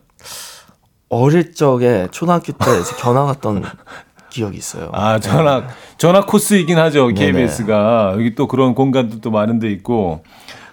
어릴 1.10 1.54
적에 1.54 2.08
초등학교 2.12 2.54
때 2.54 2.66
견학 3.00 3.28
갔던 3.28 3.64
기억이 4.32 4.58
있어요. 4.58 4.90
아, 4.94 5.20
전학, 5.20 5.68
견학 5.98 6.26
코스이긴 6.26 6.80
하죠, 6.80 7.12
네네. 7.14 7.32
KBS가. 7.34 8.14
여기 8.14 8.34
또 8.34 8.48
그런 8.48 8.74
공간도 8.74 9.22
또 9.22 9.30
많은 9.30 9.60
데 9.60 9.70
있고. 9.70 10.24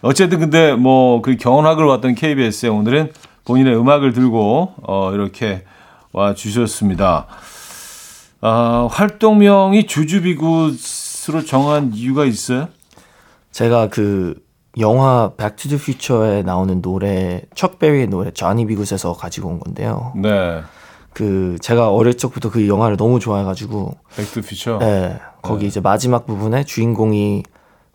어쨌든 0.02 0.38
근데 0.40 0.72
뭐그 0.72 1.36
견학을 1.36 1.84
왔던 1.84 2.14
KBS에 2.14 2.70
오늘은 2.70 3.12
본인의 3.44 3.76
음악을 3.76 4.14
들고 4.14 4.74
어, 4.82 5.12
이렇게 5.12 5.64
와 6.12 6.32
주셨습니다. 6.34 7.26
아, 8.42 8.88
활동명이 8.90 9.86
주주비굿으로 9.86 11.44
정한 11.46 11.92
이유가 11.94 12.24
있어요? 12.24 12.68
제가 13.52 13.88
그 13.88 14.34
영화 14.78 15.32
백투더 15.36 15.76
퓨처에 15.76 16.42
나오는 16.42 16.80
노래 16.80 17.42
척 17.54 17.78
베리의 17.78 18.06
노래 18.06 18.30
Johnny 18.30 18.66
B. 18.66 18.75
Goode에서 18.75 19.12
가지고 19.12 19.48
온 19.48 19.60
건데요. 19.60 20.12
네. 20.16 20.62
그 21.12 21.56
제가 21.60 21.90
어릴 21.90 22.16
적부터 22.16 22.50
그 22.50 22.68
영화를 22.68 22.96
너무 22.96 23.18
좋아해가지고 23.18 23.96
백투피처. 24.16 24.78
네, 24.78 25.18
거기 25.42 25.62
네. 25.62 25.66
이제 25.66 25.80
마지막 25.80 26.24
부분에 26.24 26.64
주인공이 26.64 27.42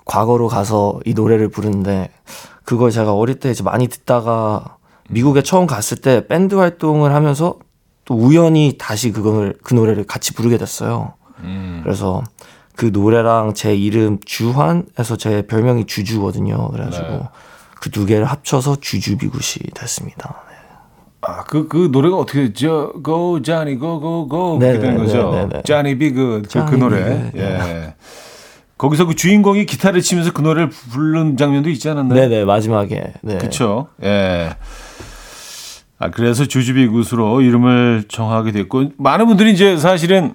과거로 0.03 0.47
가서 0.47 0.99
이 1.05 1.13
노래를 1.13 1.49
부르는데 1.49 2.11
그걸 2.65 2.91
제가 2.91 3.13
어릴 3.13 3.39
때 3.39 3.49
이제 3.49 3.63
많이 3.63 3.87
듣다가 3.87 4.77
미국에 5.09 5.41
처음 5.41 5.65
갔을 5.65 5.97
때 5.97 6.27
밴드 6.27 6.55
활동을 6.55 7.13
하면서 7.13 7.57
또 8.05 8.15
우연히 8.15 8.75
다시 8.77 9.11
그걸 9.11 9.55
그 9.63 9.73
노래를 9.73 10.05
같이 10.05 10.33
부르게 10.33 10.57
됐어요. 10.57 11.13
음. 11.39 11.81
그래서 11.83 12.23
그 12.75 12.91
노래랑 12.93 13.53
제 13.53 13.75
이름 13.75 14.19
주환에서 14.23 15.17
제 15.17 15.41
별명이 15.43 15.85
주주거든요. 15.85 16.69
그래가지고 16.69 17.07
네. 17.07 17.23
그두 17.81 18.05
개를 18.05 18.25
합쳐서 18.25 18.77
주주비굿이 18.79 19.71
됐습니다. 19.73 20.41
아, 21.21 21.43
그, 21.43 21.67
그 21.67 21.89
노래가 21.91 22.17
어떻게, 22.17 22.53
저, 22.53 22.93
go, 23.03 23.41
Johnny, 23.41 23.79
go, 23.79 23.99
go, 23.99 24.27
go. 24.29 24.59
네, 24.59 24.73
그렇게 24.73 24.87
된 24.87 24.97
네, 24.97 25.03
거죠. 25.03 25.31
네, 25.31 25.41
네, 25.41 25.49
네. 25.49 25.61
Johnny 25.63 25.97
B. 25.97 26.11
Good. 26.13 26.47
그, 26.47 26.65
그 26.65 26.77
Johnny 26.77 26.79
노래. 26.79 27.31
B. 27.31 27.31
Good, 27.31 27.39
예. 27.39 27.95
거기서 28.77 29.05
그 29.05 29.15
주인공이 29.15 29.65
기타를 29.65 30.01
치면서 30.01 30.33
그 30.33 30.41
노래를 30.41 30.69
부른 30.69 31.37
장면도 31.37 31.69
있지 31.69 31.89
않았나요? 31.89 32.19
네네 32.19 32.45
마지막에 32.45 33.13
네. 33.21 33.37
그쵸. 33.37 33.87
예. 34.03 34.55
아, 35.97 36.09
그래서 36.09 36.45
주주비 36.45 36.87
굿으로 36.87 37.41
이름을 37.41 38.05
정하게 38.07 38.51
됐고, 38.51 38.91
많은 38.97 39.27
분들이 39.27 39.53
이제 39.53 39.77
사실은, 39.77 40.33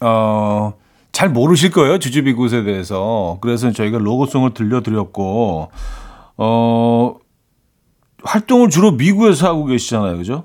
어, 0.00 0.74
잘 1.12 1.28
모르실 1.28 1.70
거예요. 1.70 1.98
주주비 1.98 2.32
굿에 2.32 2.64
대해서. 2.64 3.38
그래서 3.40 3.70
저희가 3.70 3.98
로고송을 3.98 4.54
들려드렸고, 4.54 5.70
어, 6.38 7.16
활동을 8.24 8.70
주로 8.70 8.92
미국에서 8.92 9.48
하고 9.48 9.66
계시잖아요. 9.66 10.16
그죠? 10.16 10.44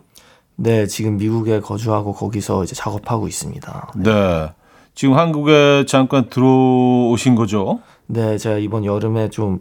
네, 0.56 0.88
지금 0.88 1.18
미국에 1.18 1.60
거주하고 1.60 2.14
거기서 2.14 2.64
이제 2.64 2.76
작업하고 2.76 3.28
있습니다. 3.28 3.94
네. 3.98 4.52
지금 4.96 5.16
한국에 5.16 5.86
잠깐 5.88 6.28
들어오신 6.30 7.36
거죠? 7.36 7.80
네, 8.08 8.38
제가 8.38 8.58
이번 8.58 8.84
여름에 8.84 9.30
좀 9.30 9.60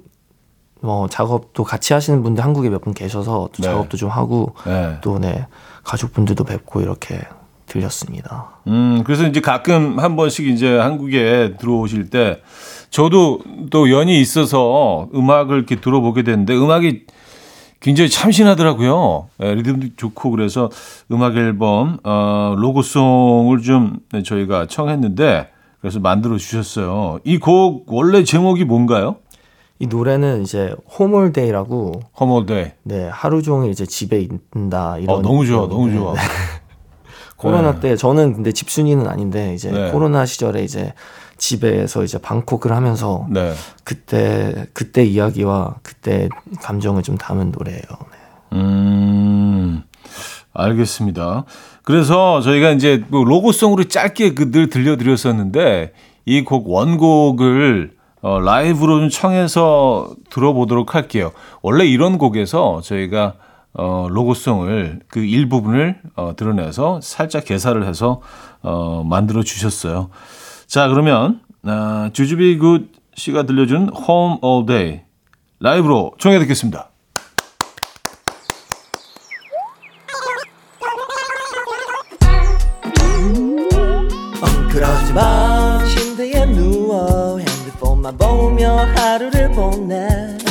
어, 0.88 1.06
작업도 1.08 1.64
같이 1.64 1.92
하시는 1.92 2.22
분들 2.22 2.42
한국에 2.44 2.68
몇 2.70 2.80
분 2.82 2.94
계셔서 2.94 3.48
또 3.52 3.62
네. 3.62 3.62
작업도 3.62 3.96
좀 3.96 4.08
하고 4.10 4.54
네. 4.64 4.96
또 5.00 5.18
네, 5.18 5.46
가족분들도 5.84 6.44
뵙고 6.44 6.80
이렇게 6.80 7.20
들렸습니다. 7.66 8.50
음, 8.68 9.02
그래서 9.04 9.26
이제 9.26 9.40
가끔 9.40 9.98
한 9.98 10.14
번씩 10.16 10.46
이제 10.46 10.76
한국에 10.78 11.54
들어오실 11.58 12.10
때 12.10 12.40
저도 12.90 13.40
또 13.70 13.90
연이 13.90 14.20
있어서 14.20 15.08
음악을 15.14 15.56
이렇게 15.56 15.76
들어보게 15.80 16.22
되는데 16.22 16.54
음악이 16.56 17.06
굉장히 17.80 18.08
참신하더라고요. 18.08 19.28
예, 19.42 19.54
리듬도 19.54 19.88
좋고 19.96 20.30
그래서 20.30 20.70
음악 21.10 21.36
앨범 21.36 21.98
어, 22.04 22.54
로고송을 22.56 23.62
좀 23.62 23.98
저희가 24.24 24.66
청했는데 24.66 25.48
그래서 25.80 26.00
만들어 26.00 26.36
주셨어요. 26.38 27.18
이 27.24 27.38
곡 27.38 27.84
원래 27.92 28.24
제목이 28.24 28.64
뭔가요? 28.64 29.16
이 29.78 29.86
노래는 29.86 30.42
이제 30.42 30.74
홈올데이라고 30.98 32.00
허머데이. 32.18 32.66
네, 32.84 33.08
하루 33.08 33.42
종일 33.42 33.70
이제 33.70 33.84
집에 33.84 34.20
있다 34.20 34.98
이런 34.98 35.16
어, 35.18 35.22
너무 35.22 35.44
좋아, 35.46 35.68
너무 35.68 35.88
네, 35.88 35.94
좋아. 35.94 36.14
네. 36.14 36.20
코로나 37.36 37.72
네. 37.74 37.80
때 37.80 37.96
저는 37.96 38.32
근데 38.32 38.52
집순이는 38.52 39.06
아닌데 39.06 39.52
이제 39.54 39.70
네. 39.70 39.90
코로나 39.90 40.24
시절에 40.24 40.64
이제 40.64 40.94
집에서 41.36 42.02
이제 42.02 42.16
방콕을 42.16 42.74
하면서 42.74 43.26
네. 43.30 43.52
그때 43.84 44.66
그때 44.72 45.04
이야기와 45.04 45.74
그때 45.82 46.30
감정을 46.62 47.02
좀 47.02 47.18
담은 47.18 47.52
노래예요. 47.52 47.82
네. 47.82 48.56
음, 48.58 49.82
알겠습니다. 50.54 51.44
그래서 51.82 52.40
저희가 52.40 52.70
이제 52.70 53.04
뭐 53.08 53.24
로고송으로 53.24 53.84
짧게 53.84 54.32
그 54.34 54.50
늘 54.50 54.70
들려드렸었는데 54.70 55.92
이 56.24 56.42
곡 56.44 56.70
원곡을 56.70 57.95
어, 58.26 58.40
라이브로 58.40 58.98
좀 58.98 59.08
청해서 59.08 60.10
들어보도록 60.30 60.96
할게요. 60.96 61.30
원래 61.62 61.84
이런 61.84 62.18
곡에서 62.18 62.80
저희가 62.82 63.34
어, 63.72 64.08
로고송을 64.10 65.02
그 65.06 65.20
일부분을 65.20 66.00
어, 66.16 66.34
드러내서 66.34 67.00
살짝 67.02 67.44
개사를 67.44 67.86
해서 67.86 68.20
어, 68.62 69.04
만들어 69.04 69.44
주셨어요. 69.44 70.10
자, 70.66 70.88
그러면 70.88 71.38
아, 71.62 72.10
주주비 72.12 72.58
굿 72.58 72.90
씨가 73.14 73.44
들려준 73.44 73.90
Home 73.96 74.38
All 74.42 74.66
Day 74.66 75.02
라이브로 75.60 76.10
청해 76.18 76.40
듣겠습니다. 76.40 76.90
그러지 84.72 85.12
마 85.12 85.45
핸드폰만 88.06 88.16
보며 88.16 88.86
하루를 88.94 89.50
보내 89.50 90.06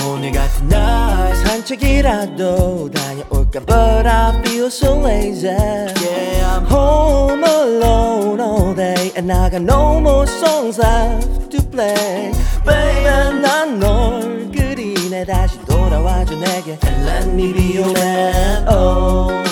오늘 0.08 0.32
같은 0.32 0.68
날 0.68 1.36
산책이라도 1.36 2.92
다녀올까 2.92 3.62
But 3.66 4.08
I 4.08 4.42
feel 4.42 4.68
so 4.68 5.00
lazy 5.00 5.48
Yeah 5.48 6.58
I'm 6.58 6.66
home 6.66 7.44
alone 7.44 8.42
all 8.42 8.76
day 8.76 9.12
And 9.16 9.32
I 9.32 9.50
got 9.50 9.62
no 9.62 10.00
more 10.00 10.28
songs 10.28 10.80
left 10.80 11.52
to 11.52 11.62
play 11.70 12.32
Baby 12.66 13.42
난널 13.42 14.52
그리네 14.52 15.26
다시 15.26 15.60
돌아와줘 15.66 16.36
내게 16.36 16.78
And 16.84 17.06
let 17.06 17.28
me 17.30 17.54
be 17.54 17.78
your 17.78 17.92
man 17.94 18.66
oh 18.68 19.45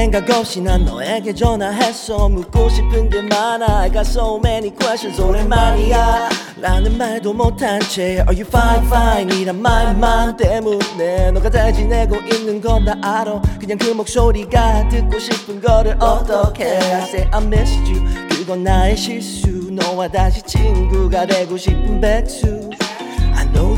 생각 0.00 0.30
없이 0.30 0.62
난 0.62 0.86
너에게 0.86 1.34
전화했어. 1.34 2.30
묻고 2.30 2.70
싶은 2.70 3.10
게 3.10 3.20
많아. 3.20 3.80
I 3.80 3.92
got 3.92 4.08
so 4.08 4.38
many 4.38 4.70
questions. 4.74 5.20
오랜만이야. 5.20 6.30
라는 6.58 6.96
말도 6.96 7.34
못한 7.34 7.78
채 7.80 8.24
Are 8.26 8.34
you 8.34 8.46
fine 8.46 8.86
fine? 8.86 9.38
이란 9.42 9.60
말만 9.60 10.38
때문에 10.38 11.32
너가 11.32 11.50
잘 11.50 11.74
지내고 11.74 12.16
있는 12.16 12.62
건 12.62 12.82
다 12.86 12.94
알아. 13.02 13.42
그냥 13.60 13.76
그 13.76 13.88
목소리가 13.90 14.88
듣고 14.88 15.18
싶은 15.18 15.60
거를 15.60 15.94
어떻게 16.00 16.64
I 16.78 17.02
say 17.02 17.28
I 17.30 17.44
missed 17.44 17.92
you. 17.92 18.02
그건 18.30 18.64
나의 18.64 18.96
실수. 18.96 19.50
너와 19.70 20.08
다시 20.08 20.40
친구가 20.40 21.26
되고 21.26 21.58
싶은 21.58 22.00
백수 22.00 22.59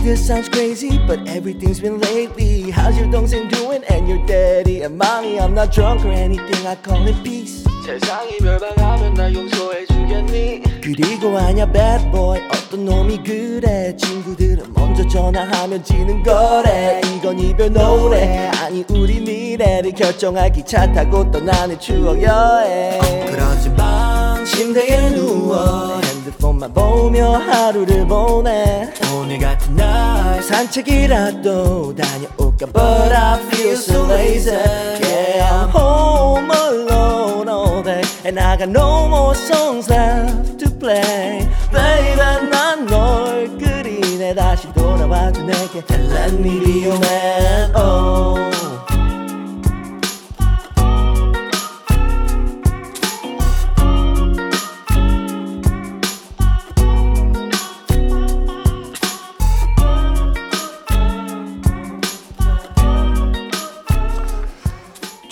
this 0.02 0.26
sounds 0.26 0.48
crazy, 0.48 0.98
but 1.06 1.26
everything's 1.28 1.80
been 1.80 1.98
lately. 2.00 2.70
How's 2.70 2.98
your 2.98 3.10
동생 3.10 3.48
doing 3.48 3.82
and 3.88 4.08
your 4.08 4.24
daddy 4.26 4.82
and 4.82 4.98
mommy? 4.98 5.38
I'm 5.38 5.54
not 5.54 5.72
drunk 5.72 6.04
or 6.04 6.10
anything. 6.10 6.66
I 6.66 6.74
call 6.76 7.06
it 7.06 7.22
peace. 7.22 7.64
세상이 7.84 8.38
멸망하면 8.40 9.14
날 9.14 9.34
용서해 9.34 9.86
주겠니? 9.86 10.62
그리고 10.82 11.36
아냐 11.38 11.66
bad 11.70 12.10
boy 12.10 12.40
어떤 12.48 12.84
놈이 12.84 13.22
그래 13.24 13.94
친구들은 13.96 14.72
먼저 14.74 15.06
전화하면 15.08 15.82
지는 15.82 16.22
거래 16.22 17.00
이건 17.16 17.38
이별 17.40 17.72
노래 17.72 18.50
아니 18.60 18.84
우리 18.88 19.20
미래를 19.20 19.92
결정할 19.92 20.50
기차 20.52 20.92
타고 20.92 21.28
떠나는 21.30 21.78
추억 21.78 22.20
여행 22.22 23.00
그러지 23.26 23.68
마 23.70 24.42
침대에 24.44 25.10
누워 25.10 26.00
폰만 26.42 26.74
보며 26.74 27.34
하루를 27.34 28.04
보내 28.06 28.92
오늘 29.14 29.38
같은 29.38 29.76
날 29.76 30.42
산책이라도 30.42 31.94
다녀올까 31.94 32.66
But 32.66 33.12
I 33.14 33.38
feel 33.46 33.76
so 33.76 34.04
lazy 34.06 34.50
Yeah 34.50 35.48
I'm 35.48 35.70
home 35.70 36.50
alone 36.50 37.48
all 37.48 37.82
day 37.84 38.02
And 38.24 38.40
I 38.40 38.56
got 38.56 38.70
no 38.70 39.06
more 39.06 39.36
songs 39.36 39.88
left 39.88 40.58
to 40.58 40.68
play 40.78 41.48
Baby 41.70 42.50
난널 42.50 43.56
그리네 43.58 44.34
다시 44.34 44.66
돌아와줘 44.72 45.42
내게 45.44 45.82
let 45.88 46.34
me 46.34 46.58
be 46.58 46.88
your 46.88 46.98
man 46.98 47.70
oh 47.76 48.51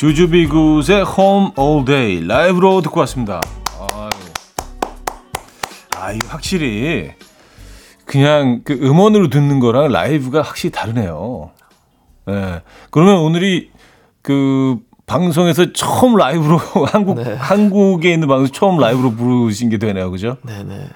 주주비굿의 0.01 1.05
Home 1.05 1.51
All 1.59 1.85
Day 1.85 2.27
라이브로 2.27 2.81
듣고 2.81 3.01
왔습니다. 3.01 3.39
아유. 3.93 4.09
아, 5.95 6.13
이거 6.13 6.29
확실히 6.29 7.11
그냥 8.07 8.63
그 8.65 8.73
음원으로 8.73 9.29
듣는 9.29 9.61
거랑 9.61 9.93
라이브가 9.93 10.41
확실히 10.41 10.73
다르네요. 10.73 11.51
예. 12.31 12.63
그러면 12.91 13.19
오늘이 13.19 13.71
그 14.23 14.79
방송에서 15.05 15.75
처음 15.75 16.17
라이브로 16.17 16.57
한국 16.89 17.23
네. 17.23 17.35
한국에 17.35 18.11
있는 18.15 18.27
방송 18.27 18.47
처음 18.47 18.79
라이브로 18.79 19.11
부르신 19.13 19.69
게 19.69 19.77
되네요. 19.77 20.11
그죠? 20.11 20.39
네 20.47 20.63
네. 20.63 20.89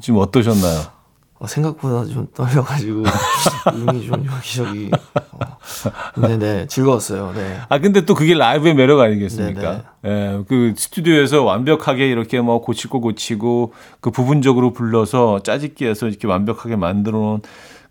지금 0.00 0.20
어떠셨나요? 0.20 0.99
어, 1.40 1.46
생각보다 1.46 2.04
좀 2.04 2.28
떨려가지고 2.34 3.02
이미 3.74 4.06
좀 4.06 4.26
여기저기. 4.26 4.90
어. 5.32 6.20
네네 6.20 6.66
즐거웠어요. 6.66 7.32
네. 7.34 7.56
아 7.70 7.78
근데 7.78 8.04
또 8.04 8.14
그게 8.14 8.34
라이브의 8.34 8.74
매력 8.74 9.00
아니겠습니까? 9.00 9.82
네네. 10.02 10.34
예, 10.36 10.42
그 10.46 10.74
스튜디오에서 10.76 11.42
완벽하게 11.42 12.08
이렇게 12.10 12.42
뭐거 12.42 12.74
고치고 13.00 13.72
그 14.00 14.10
부분적으로 14.10 14.74
불러서 14.74 15.42
짜집기해서 15.42 16.08
이렇게 16.08 16.26
완벽하게 16.26 16.76
만들어 16.76 17.18
놓은 17.18 17.40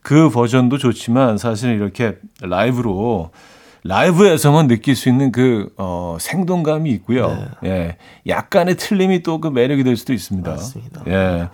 그 0.03 0.29
버전도 0.29 0.77
좋지만 0.77 1.39
사실은 1.39 1.73
이렇게 1.75 2.17
라이브로 2.41 3.31
라이브에서만 3.83 4.67
느낄 4.67 4.95
수 4.95 5.09
있는 5.09 5.31
그 5.31 5.69
어, 5.77 6.17
생동감이 6.19 6.91
있고요. 6.91 7.47
예, 7.65 7.97
약간의 8.27 8.77
틀림이 8.77 9.23
또 9.23 9.39
그 9.39 9.47
매력이 9.47 9.83
될 9.83 9.97
수도 9.97 10.13
있습니다. 10.13 10.51
맞습니다. 10.51 11.01
예. 11.07 11.49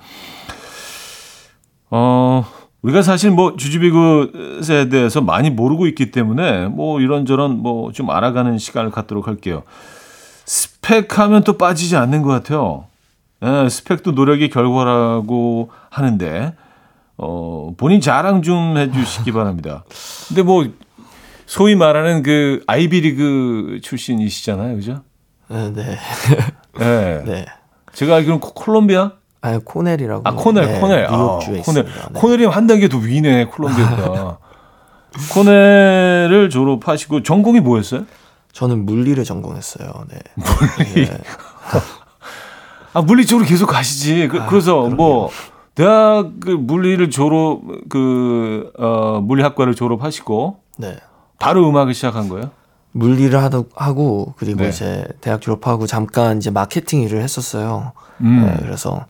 어, 1.97 2.43
우리가 2.81 3.01
사실 3.01 3.31
뭐 3.31 3.55
주주비굿에 3.55 4.89
대해서 4.89 5.21
많이 5.21 5.49
모르고 5.49 5.87
있기 5.87 6.11
때문에 6.11 6.67
뭐 6.67 6.99
이런저런 6.99 7.59
뭐 7.59 7.91
좀 7.93 8.09
알아가는 8.09 8.57
시간을 8.57 8.91
갖도록 8.91 9.27
할게요. 9.29 9.63
스펙하면 10.45 11.43
또 11.45 11.57
빠지지 11.57 11.95
않는 11.95 12.21
것 12.21 12.29
같아요. 12.31 12.85
예, 13.43 13.69
스펙도 13.69 14.11
노력의 14.11 14.49
결과라고 14.49 15.69
하는데 15.89 16.53
어, 17.17 17.71
본인 17.77 18.01
자랑 18.01 18.41
좀 18.41 18.75
해주시기 18.77 19.31
바랍니다. 19.33 19.85
근데 20.27 20.41
뭐 20.43 20.65
소위 21.45 21.75
말하는 21.75 22.23
그 22.23 22.61
아이비리그 22.67 23.79
출신이시잖아요, 23.81 24.75
그죠? 24.75 25.01
네, 25.47 25.71
네. 25.73 25.97
네. 26.77 27.23
네. 27.25 27.45
제가 27.93 28.15
알기로는 28.15 28.41
코- 28.41 28.53
콜롬비아? 28.53 29.11
아니 29.45 29.63
코넬이라고. 29.63 30.21
아 30.23 30.31
코넬, 30.33 30.65
네, 30.65 30.79
코넬. 30.79 31.07
뉴욕주에 31.11 31.59
아, 31.59 31.63
코넬. 31.63 31.83
있습니다. 31.83 32.09
네. 32.13 32.19
코넬이 32.19 32.45
한 32.45 32.65
단계 32.65 32.89
더 32.89 32.97
위네, 32.97 33.45
콜롬비아보다. 33.45 34.39
코넬을 35.33 36.49
졸업하시고 36.49 37.21
전공이 37.21 37.59
뭐였어요? 37.59 38.05
저는 38.53 38.85
물리를 38.85 39.23
전공했어요. 39.23 39.87
네. 40.09 40.19
아 42.93 43.01
물리 43.01 43.25
쪽으로 43.27 43.45
계속 43.47 43.67
가시지. 43.67 44.27
그, 44.29 44.37
래서 44.55 44.87
뭐 44.87 45.29
대학 45.75 46.31
그 46.39 46.49
물리를 46.49 47.07
졸업 47.11 47.61
그 47.89 48.71
어, 48.79 49.21
물리학과를 49.21 49.75
졸업하시고 49.75 50.57
네. 50.77 50.97
바로 51.37 51.69
음악을 51.69 51.93
시작한 51.93 52.29
거예요? 52.29 52.49
물리를 52.93 53.37
하다, 53.37 53.63
하고 53.75 54.33
그리고 54.37 54.63
네. 54.63 54.69
이제 54.69 55.05
대학 55.21 55.41
졸업하고 55.41 55.85
잠깐 55.85 56.37
이제 56.37 56.49
마케팅 56.49 57.01
일을 57.01 57.21
했었어요. 57.21 57.91
음. 58.21 58.45
네, 58.45 58.55
그래서 58.63 59.05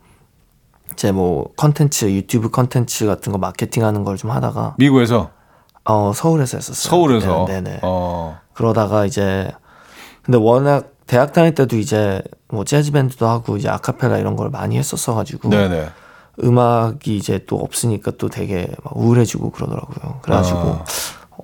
이제 0.95 1.12
뭐 1.12 1.51
컨텐츠 1.58 2.05
유튜브 2.12 2.49
컨텐츠 2.49 3.05
같은 3.05 3.31
거 3.31 3.38
마케팅하는 3.38 4.03
걸 4.03 4.15
좀 4.17 4.31
하다가 4.31 4.75
미국에서 4.77 5.29
어 5.84 6.13
서울에서 6.15 6.58
했었어요. 6.58 6.89
서울에서. 6.89 7.45
네, 7.47 7.62
네. 7.62 7.79
어. 7.84 8.39
그러다가 8.53 9.05
이제 9.05 9.51
근데 10.23 10.38
워낙 10.38 10.93
대학 11.05 11.34
다닐 11.34 11.53
때도 11.53 11.75
이제 11.77 12.21
뭐 12.47 12.63
재즈 12.63 12.91
밴드도 12.91 13.27
하고 13.27 13.58
이제 13.58 13.69
아카펠라 13.69 14.17
이런 14.17 14.36
걸 14.36 14.49
많이 14.49 14.77
했었어 14.77 15.13
가지고 15.13 15.49
네네. 15.49 15.89
음악이 16.43 17.15
이제 17.15 17.43
또 17.45 17.58
없으니까 17.58 18.12
또 18.17 18.29
되게 18.29 18.67
막 18.84 18.95
우울해지고 18.97 19.51
그러더라고요. 19.51 20.19
그래가지고 20.21 20.60
아. 20.60 20.86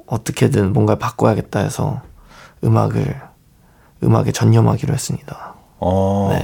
어떻게든 0.08 0.74
뭔가를 0.74 0.98
바꿔야겠다 1.00 1.60
해서 1.60 2.02
음악을 2.64 3.22
음악에 4.04 4.32
전념하기로 4.32 4.94
했습니다. 4.94 5.56
어. 5.80 6.30
네. 6.32 6.44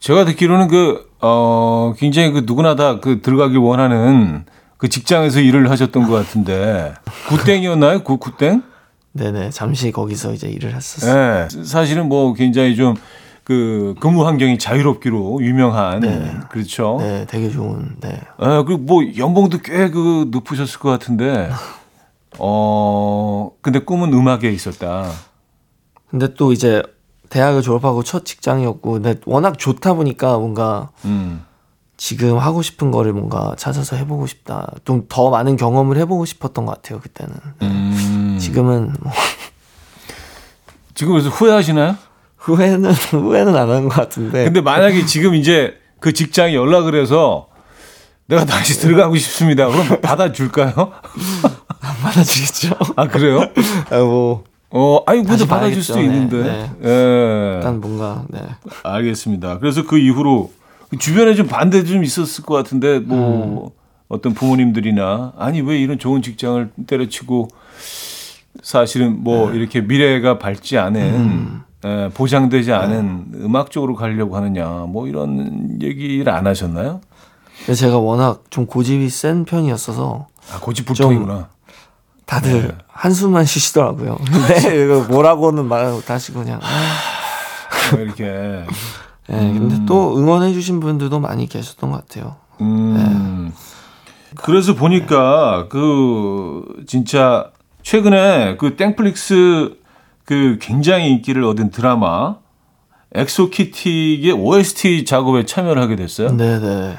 제가 0.00 0.24
듣기로는 0.24 0.68
그, 0.68 1.10
어, 1.22 1.94
굉장히 1.98 2.32
그 2.32 2.42
누구나 2.46 2.74
다 2.76 3.00
그 3.00 3.22
들어가길 3.22 3.58
원하는 3.58 4.44
그 4.76 4.88
직장에서 4.88 5.40
일을 5.40 5.70
하셨던 5.70 6.08
것 6.08 6.12
같은데, 6.14 6.94
구땡이었나요? 7.28 8.02
구, 8.02 8.18
구땡? 8.18 8.62
네네 9.14 9.50
잠시 9.50 9.92
거기서 9.92 10.32
이제 10.32 10.48
일을 10.48 10.74
했었어요. 10.74 11.48
네. 11.48 11.64
사실은 11.64 12.08
뭐 12.08 12.34
굉장히 12.34 12.76
좀 12.76 12.94
그 13.44 13.96
근무 13.98 14.24
환경이 14.24 14.56
자유롭기로 14.56 15.40
유명한, 15.42 16.46
그렇죠. 16.48 16.98
네, 17.00 17.26
되게 17.28 17.50
좋은 17.50 17.96
네. 18.00 18.20
아, 18.38 18.62
그리고 18.62 18.80
뭐 18.82 19.02
연봉도 19.18 19.58
꽤 19.58 19.90
그 19.90 20.28
높으셨을 20.30 20.78
것 20.78 20.90
같은데, 20.90 21.50
어, 22.38 23.50
근데 23.60 23.80
꿈은 23.80 24.12
음악에 24.12 24.48
있었다. 24.48 25.10
근데 26.08 26.32
또 26.34 26.52
이제 26.52 26.84
대학을 27.32 27.62
졸업하고 27.62 28.02
첫 28.02 28.26
직장이었고 28.26 28.92
근데 28.92 29.14
워낙 29.24 29.58
좋다 29.58 29.94
보니까 29.94 30.36
뭔가 30.36 30.90
음. 31.06 31.46
지금 31.96 32.36
하고 32.36 32.60
싶은 32.60 32.90
거를 32.90 33.12
뭔가 33.14 33.54
찾아서 33.56 33.96
해보고 33.96 34.26
싶다. 34.26 34.70
좀 34.84 35.06
더 35.08 35.30
많은 35.30 35.56
경험을 35.56 35.96
해보고 35.96 36.26
싶었던 36.26 36.66
것 36.66 36.72
같아요 36.82 37.00
그때는. 37.00 37.34
네. 37.60 37.66
음. 37.66 38.36
지금은 38.38 38.92
뭐 39.00 39.12
지금 40.94 41.12
그래서 41.14 41.30
후회하시나요? 41.30 41.96
후회는 42.36 42.92
후회는 42.92 43.56
안 43.56 43.70
하는 43.70 43.88
것 43.88 43.94
같은데. 43.94 44.44
근데 44.44 44.60
만약에 44.60 45.06
지금 45.06 45.34
이제 45.34 45.74
그 46.00 46.12
직장에 46.12 46.54
연락을 46.54 47.00
해서 47.00 47.48
내가 48.26 48.44
다시 48.44 48.78
들어가고 48.78 49.16
싶습니다. 49.16 49.68
그럼 49.68 50.00
받아줄까요? 50.02 50.74
안 51.80 51.96
받아주겠죠. 52.02 52.76
아, 52.96 53.08
그래요? 53.08 53.40
아, 53.90 53.98
뭐 54.00 54.44
어, 54.72 55.02
아니, 55.06 55.24
다시 55.24 55.46
받아줄 55.46 55.82
수도 55.82 55.98
봐야겠죠. 55.98 56.14
있는데. 56.16 56.42
네, 56.42 56.70
예. 56.84 57.54
일단 57.56 57.80
뭔가 57.80 58.24
네. 58.28 58.40
알겠습니다. 58.82 59.58
그래서 59.58 59.86
그 59.86 59.98
이후로 59.98 60.50
주변에 60.98 61.34
좀 61.34 61.46
반대도 61.46 61.86
좀 61.86 62.04
있었을 62.04 62.44
것 62.44 62.54
같은데, 62.54 62.98
뭐, 62.98 63.72
어떤 64.08 64.34
부모님들이나, 64.34 65.34
아니, 65.38 65.60
왜 65.60 65.78
이런 65.78 65.98
좋은 65.98 66.22
직장을 66.22 66.70
때려치고, 66.86 67.48
사실은 68.62 69.22
뭐, 69.22 69.52
이렇게 69.52 69.80
미래가 69.80 70.38
밝지 70.38 70.78
않은, 70.78 71.60
예, 71.84 72.10
보장되지 72.14 72.72
않은 72.72 73.32
음악 73.42 73.70
쪽으로 73.70 73.94
가려고 73.94 74.36
하느냐, 74.36 74.68
뭐, 74.88 75.06
이런 75.08 75.78
얘기를 75.82 76.30
안 76.32 76.46
하셨나요? 76.46 77.00
제가 77.74 77.98
워낙 77.98 78.44
좀 78.50 78.66
고집이 78.66 79.08
센 79.08 79.44
편이었어서 79.44 80.26
아, 80.52 80.60
고집불통이구나. 80.60 81.48
다들 82.32 82.68
네. 82.68 82.74
한숨만 82.88 83.44
쉬시더라고요. 83.44 84.16
근데 84.24 84.56
이거 84.84 85.04
뭐라고는 85.06 85.66
말 85.66 85.92
못하시고 85.92 86.40
그냥. 86.40 86.60
뭐 87.90 88.00
이렇게. 88.00 88.24
네, 88.24 89.36
근데 89.36 89.84
또 89.86 90.16
응원해주신 90.16 90.80
분들도 90.80 91.20
많이 91.20 91.46
계셨던 91.46 91.90
것 91.90 92.06
같아요. 92.08 92.36
음. 92.62 93.52
그래서 94.36 94.74
보니까 94.74 95.68
그 95.68 96.64
진짜 96.86 97.50
최근에 97.82 98.56
그 98.56 98.76
땡플릭스 98.76 99.76
그 100.24 100.56
굉장히 100.58 101.10
인기를 101.10 101.44
얻은 101.44 101.70
드라마 101.70 102.36
엑소키티의 103.14 104.32
OST 104.32 105.04
작업에 105.04 105.44
참여를 105.44 105.82
하게 105.82 105.96
됐어요. 105.96 106.34
네네. 106.34 106.96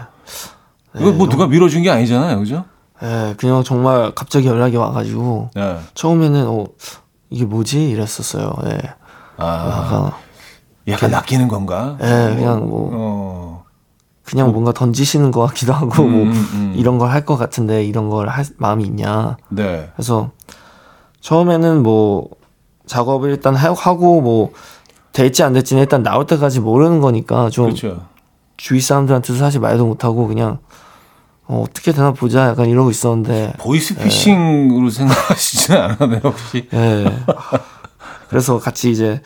이거 0.98 1.12
뭐 1.12 1.28
누가 1.28 1.48
밀어준 1.48 1.82
게 1.82 1.90
아니잖아요, 1.90 2.38
그죠? 2.38 2.66
네, 3.04 3.34
그냥 3.38 3.64
정말 3.66 4.16
갑자기 4.16 4.48
연락이 4.48 4.78
와가지고 4.78 5.50
네. 5.56 5.78
처음에는 5.94 6.48
어 6.48 6.66
이게 7.30 7.44
뭐지 7.44 7.90
이랬었어요. 7.90 8.54
네. 8.64 8.78
아, 9.36 9.82
약간, 9.92 10.12
약간 10.88 11.12
낚이는 11.12 11.48
건가? 11.50 11.98
네, 12.00 12.34
그냥 12.36 12.66
뭐 12.70 12.90
어. 12.94 13.64
그냥 14.24 14.54
뭔가 14.54 14.72
던지시는 14.72 15.32
것 15.32 15.42
같기도 15.48 15.74
하고 15.74 16.04
뭐 16.04 16.24
음, 16.24 16.32
음. 16.54 16.74
이런 16.78 16.98
걸 16.98 17.10
할 17.10 17.26
것 17.26 17.36
같은데 17.36 17.84
이런 17.84 18.10
걸 18.10 18.30
할 18.30 18.46
마음이 18.58 18.86
있냐. 18.86 19.36
네. 19.50 19.90
그래서 19.96 20.32
처음에는 21.20 21.84
뭐 21.84 22.30
작업을 22.86 23.32
일단 23.32 23.54
하- 23.56 23.74
하고 23.74 24.22
뭐 24.22 24.52
될지 25.12 25.44
안 25.44 25.52
될지는 25.52 25.82
일단 25.84 26.04
나올 26.04 26.26
때까지 26.26 26.62
모르는 26.62 27.02
거니까 27.02 27.50
좀 27.50 27.66
그렇죠. 27.66 28.06
주위 28.56 28.80
사람들한테도 28.80 29.38
사실 29.38 29.60
말도 29.60 29.86
못 29.86 30.06
하고 30.06 30.28
그냥 30.28 30.60
어, 31.46 31.64
어떻게 31.68 31.92
되나 31.92 32.14
보자 32.14 32.48
약간 32.48 32.70
이러고 32.70 32.90
있었는데 32.90 33.54
보이스 33.60 33.96
피싱으로 33.96 34.90
생각하시진 34.90 35.76
않았나요, 35.76 36.22
혹시? 36.24 36.68
예. 36.74 37.06
그래서 38.30 38.60
같이 38.60 38.92
이제 38.92 39.22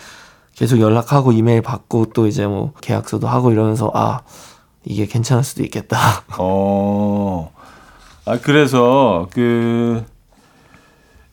계속 0.55 0.79
연락하고 0.79 1.31
이메일 1.31 1.61
받고 1.61 2.07
또 2.13 2.25
이제 2.27 2.47
뭐 2.47 2.73
계약서도 2.81 3.27
하고 3.27 3.51
이러면서 3.51 3.91
아 3.93 4.21
이게 4.83 5.05
괜찮을 5.05 5.43
수도 5.43 5.63
있겠다. 5.63 6.23
어. 6.39 7.51
아 8.25 8.39
그래서 8.41 9.27
그 9.31 10.03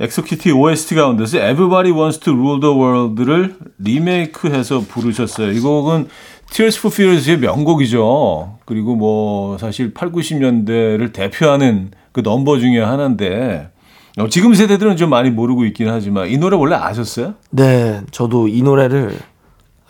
엑소키티 0.01 0.51
OST 0.53 0.95
가운데서 0.97 1.39
Everybody 1.39 1.93
Wants 1.93 2.21
to 2.21 2.35
Rule 2.35 2.61
the 2.61 2.75
World를 2.75 3.57
리메이크해서 3.79 4.81
부르셨어요. 4.89 5.53
이 5.53 5.61
곡은 5.61 6.09
Tears 6.55 6.79
for 6.79 6.95
Fears의 6.95 7.39
명곡이죠. 7.39 8.59
그리고 8.65 8.95
뭐 8.95 9.59
사실 9.59 9.93
8, 9.93 10.13
90년대를 10.13 11.13
대표하는 11.13 11.91
그 12.13 12.21
넘버 12.21 12.61
중에 12.61 12.81
하나인데 12.81 13.71
어, 14.19 14.29
지금 14.29 14.55
세대들은 14.55 14.97
좀 14.97 15.11
많이 15.11 15.31
모르고 15.31 15.65
있긴 15.65 15.89
하지만 15.89 16.29
이 16.29 16.39
노래 16.39 16.57
원래 16.57 16.77
아셨어요? 16.77 17.35
네, 17.51 18.03
저도 18.13 18.47
이 18.47 18.63
노래를 18.63 19.19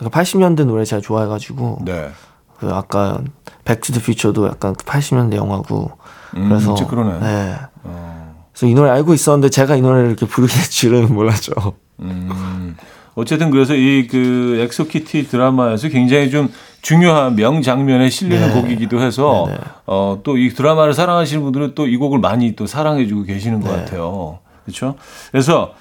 80년대 0.00 0.64
노래 0.64 0.86
제가 0.86 1.02
좋아해가지고 1.02 1.80
네. 1.84 2.08
그 2.56 2.70
아까 2.72 3.20
백투더 3.66 4.00
퓨처도 4.00 4.46
약간 4.46 4.74
그 4.74 4.86
80년대 4.86 5.36
영화고 5.36 5.90
음, 6.36 6.48
그래서 6.48 6.74
그러네. 6.74 7.20
네. 7.20 7.56
어. 7.82 8.46
그래서 8.52 8.66
이 8.66 8.72
노래 8.72 8.88
알고 8.88 9.12
있었는데 9.12 9.50
제가 9.50 9.76
이 9.76 9.82
노래를 9.82 10.08
이렇게 10.08 10.26
부르게 10.26 10.54
될 10.54 10.62
줄은 10.64 11.12
몰랐죠. 11.12 11.52
음, 12.00 12.74
어쨌든 13.14 13.50
그래서 13.50 13.74
이 13.74 14.06
그 14.10 14.58
엑소키티 14.60 15.28
드라마에서 15.28 15.88
굉장히 15.88 16.30
좀 16.30 16.48
중요한 16.82 17.36
명장면에 17.36 18.10
실리는 18.10 18.48
네. 18.48 18.60
곡이기도 18.60 19.00
해서 19.00 19.44
네, 19.48 19.54
네. 19.54 19.60
어, 19.86 20.20
또 20.22 20.36
이 20.36 20.48
드라마를 20.50 20.92
사랑하시는 20.92 21.42
분들은 21.42 21.74
또 21.74 21.86
이 21.86 21.96
곡을 21.96 22.18
많이 22.18 22.54
또 22.56 22.66
사랑해주고 22.66 23.22
계시는 23.24 23.60
것 23.60 23.70
네. 23.70 23.76
같아요. 23.78 24.38
그렇죠? 24.64 24.96
그래서 25.30 25.74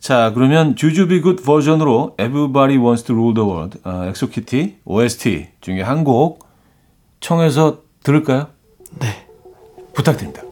자 0.00 0.32
그러면 0.34 0.76
주주비 0.76 1.20
굿 1.22 1.36
버전으로 1.44 2.14
Everybody 2.20 2.76
Wants 2.78 3.04
to 3.04 3.14
Rule 3.14 3.34
the 3.34 3.48
World 3.48 3.78
어, 3.84 4.04
엑소키티 4.08 4.76
OST 4.84 5.48
중에 5.60 5.82
한 5.82 6.04
곡 6.04 6.44
청해서 7.20 7.78
들을까요? 8.02 8.46
네. 9.00 9.26
부탁드립니다. 9.94 10.42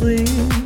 Sleep, 0.00 0.59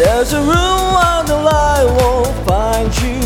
There's 0.00 0.32
a 0.32 0.40
room 0.40 0.46
while 0.96 1.24
the 1.24 1.36
light 1.36 1.84
won't 2.00 2.34
find 2.48 2.88
you. 3.02 3.20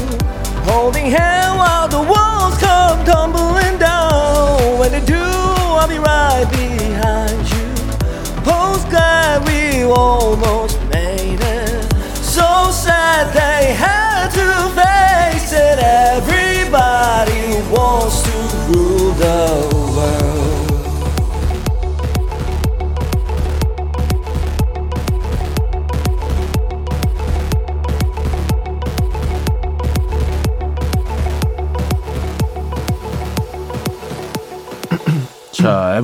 Holding 0.65 1.07
hand 1.07 1.57
while 1.57 1.87
the 1.87 2.03
walls 2.03 2.59
come 2.59 3.05
tumbling 3.05 3.79
down. 3.79 4.81
When 4.81 4.91
they 4.91 5.05
do, 5.07 5.15
I'll 5.15 5.87
be 5.87 5.99
right 5.99 6.45
behind 6.51 7.49
you. 7.55 7.67
Post 8.43 8.91
glad 8.91 9.47
we 9.47 9.85
almost 9.85 10.83
made 10.93 11.39
it. 11.41 11.85
So 12.17 12.73
sad 12.73 13.33
they 13.33 13.73
had 13.73 14.31
to 14.31 14.69
face 14.75 15.53
it. 15.53 15.79
Everybody 15.79 17.63
wants 17.71 18.21
to 18.23 18.33
rule 18.67 19.13
the 19.13 19.64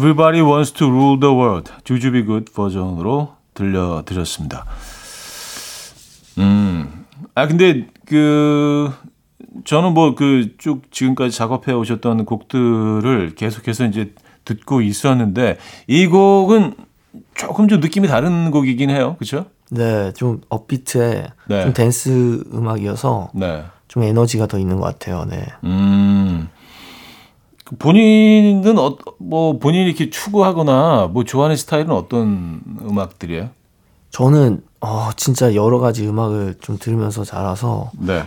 Everybody 0.05 0.41
Wants 0.41 0.73
to 0.79 0.89
Rule 0.89 1.21
the 1.21 1.35
World 1.35 1.71
주주비 1.85 2.25
굿 2.25 2.47
버전으로 2.55 3.35
들려드렸습니다. 3.53 4.65
음, 6.39 7.05
아 7.35 7.47
근데 7.47 7.87
그 8.07 8.91
저는 9.67 9.93
뭐 9.93 10.15
그 10.15 10.55
쭉 10.57 10.91
지금까지 10.91 11.37
작업해 11.37 11.73
오셨던 11.75 12.25
곡들을 12.25 13.35
계속해서 13.35 13.85
이제 13.85 14.15
듣고 14.47 14.81
있었는데 14.81 15.59
이 15.87 16.07
곡은 16.07 16.77
조금 17.35 17.69
좀 17.69 17.81
느낌이 17.81 18.09
다른 18.09 18.51
곡이긴 18.51 18.89
해요, 18.89 19.17
그렇죠? 19.19 19.47
네, 19.71 20.15
좀 20.15 20.41
upbeat에 20.49 21.27
네. 21.47 21.63
좀 21.63 21.75
댄스 21.75 22.45
음악이어서 22.55 23.33
네. 23.35 23.65
좀 23.87 24.05
에너지가 24.05 24.47
더 24.47 24.59
있는 24.59 24.81
것 24.81 24.87
같아요. 24.87 25.27
네. 25.29 25.45
음. 25.65 26.49
그 27.71 27.77
본인은 27.77 28.79
어, 28.79 28.97
뭐 29.19 29.59
본인이 29.61 29.87
이렇게 29.87 30.11
추구하거나 30.11 31.11
뭐 31.13 31.23
좋아하는 31.23 31.55
스타일은 31.55 31.93
어떤 31.93 32.63
음악들이에요? 32.83 33.51
저는 34.11 34.65
어, 34.81 35.11
진짜 35.17 35.55
여러 35.55 35.79
가지 35.79 36.07
음악을 36.09 36.57
좀 36.61 36.79
들으면서 36.79 37.23
자라서 37.23 37.93
네. 37.97 38.25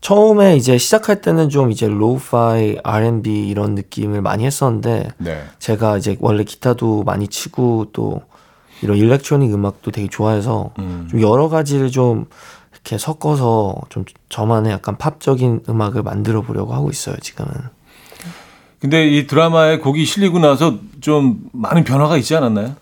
처음에 0.00 0.56
이제 0.56 0.78
시작할 0.78 1.20
때는 1.20 1.48
좀 1.48 1.72
이제 1.72 1.88
lo-fi, 1.88 2.78
R&B 2.84 3.48
이런 3.48 3.74
느낌을 3.74 4.22
많이 4.22 4.44
했었는데 4.44 5.08
네. 5.18 5.42
제가 5.58 5.96
이제 5.96 6.16
원래 6.20 6.44
기타도 6.44 7.02
많이 7.02 7.26
치고 7.26 7.86
또 7.92 8.22
이런 8.80 8.96
electronic 8.96 9.52
음악도 9.52 9.90
되게 9.90 10.06
좋아해서 10.06 10.70
음. 10.78 11.08
좀 11.10 11.20
여러 11.20 11.48
가지를 11.48 11.90
좀 11.90 12.26
이렇게 12.72 12.96
섞어서 12.96 13.80
좀 13.88 14.04
저만의 14.28 14.72
약간 14.72 14.98
팝적인 14.98 15.64
음악을 15.68 16.04
만들어 16.04 16.42
보려고 16.42 16.74
하고 16.74 16.90
있어요, 16.90 17.16
지금은. 17.16 17.50
근데 18.82 19.06
이 19.06 19.28
드라마에 19.28 19.78
곡이 19.78 20.04
실리고 20.04 20.40
나서 20.40 20.80
좀 21.00 21.38
많은 21.52 21.84
변화가 21.84 22.16
있지 22.16 22.34
않았나요? 22.34 22.74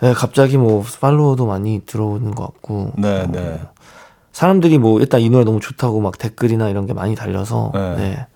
네, 0.00 0.12
갑자기 0.12 0.56
뭐 0.56 0.84
팔로워도 1.00 1.46
많이 1.46 1.82
들어오는 1.84 2.30
것 2.32 2.44
같고 2.44 2.92
네, 2.96 3.22
어, 3.22 3.26
네. 3.26 3.60
사람들이 4.30 4.78
뭐 4.78 5.00
일단 5.00 5.20
이 5.20 5.28
노래 5.28 5.44
너무 5.44 5.58
좋다고 5.58 6.00
막 6.00 6.16
댓글이나 6.16 6.68
이런 6.68 6.86
게 6.86 6.92
많이 6.92 7.16
달려서 7.16 7.72
네. 7.74 7.96
네. 7.96 8.26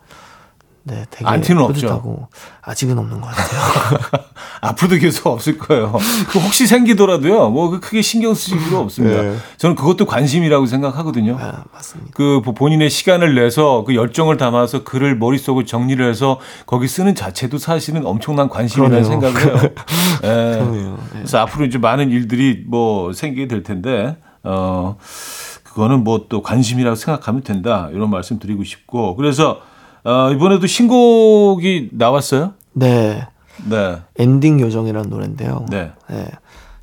네, 0.89 1.05
되게 1.11 1.29
안티는 1.29 1.61
없죠? 1.63 1.75
뿌듯하고 1.75 2.29
아직은 2.63 2.97
없는 2.97 3.21
것 3.21 3.27
같아요. 3.29 4.21
앞으로도 4.63 4.99
계속 4.99 5.27
없을 5.27 5.59
거예요. 5.59 5.93
그 6.29 6.39
혹시 6.39 6.65
생기더라도요. 6.69 7.51
뭐그 7.51 7.81
크게 7.81 8.03
신경 8.03 8.35
쓰실 8.35 8.57
필요 8.63 8.79
없습니다. 8.79 9.21
네. 9.21 9.37
저는 9.57 9.75
그것도 9.75 10.07
관심이라고 10.07 10.67
생각하거든요. 10.67 11.39
아, 11.41 11.65
맞습니다. 11.73 12.13
그 12.15 12.41
본인의 12.41 12.89
시간을 12.89 13.35
내서 13.35 13.83
그 13.85 13.97
열정을 13.97 14.37
담아서 14.37 14.85
글을 14.85 15.17
머릿속으로 15.17 15.67
정리를 15.67 16.09
해서 16.09 16.39
거기 16.67 16.87
쓰는 16.87 17.17
자체도 17.17 17.59
사실은 17.59 18.07
엄청난 18.07 18.49
관심이라는. 18.49 19.03
생각을 19.03 19.41
해요. 19.45 19.57
예. 20.23 20.29
그러네요. 20.29 20.91
네. 21.13 21.19
그래서 21.19 21.39
앞으로 21.39 21.65
이제 21.65 21.79
많은 21.79 22.11
일들이 22.11 22.63
뭐 22.67 23.13
생기게 23.13 23.49
될 23.49 23.65
텐데 23.65 24.17
어 24.45 24.97
그거는 25.65 26.05
뭐 26.05 26.27
또 26.29 26.43
관심이라고 26.43 26.95
생각하면 26.95 27.43
된다 27.43 27.89
이런 27.93 28.09
말씀 28.09 28.39
드리고 28.39 28.63
싶고 28.65 29.17
그래서 29.17 29.61
어 30.07 30.31
이번에도 30.31 30.69
신곡이 30.69 31.91
나왔어요. 31.93 32.55
네. 32.75 33.27
네, 33.65 33.97
엔딩 34.19 34.61
요정이라는 34.61 35.11
노래인데요. 35.11 35.67
네, 35.69 35.91
네. 36.09 36.27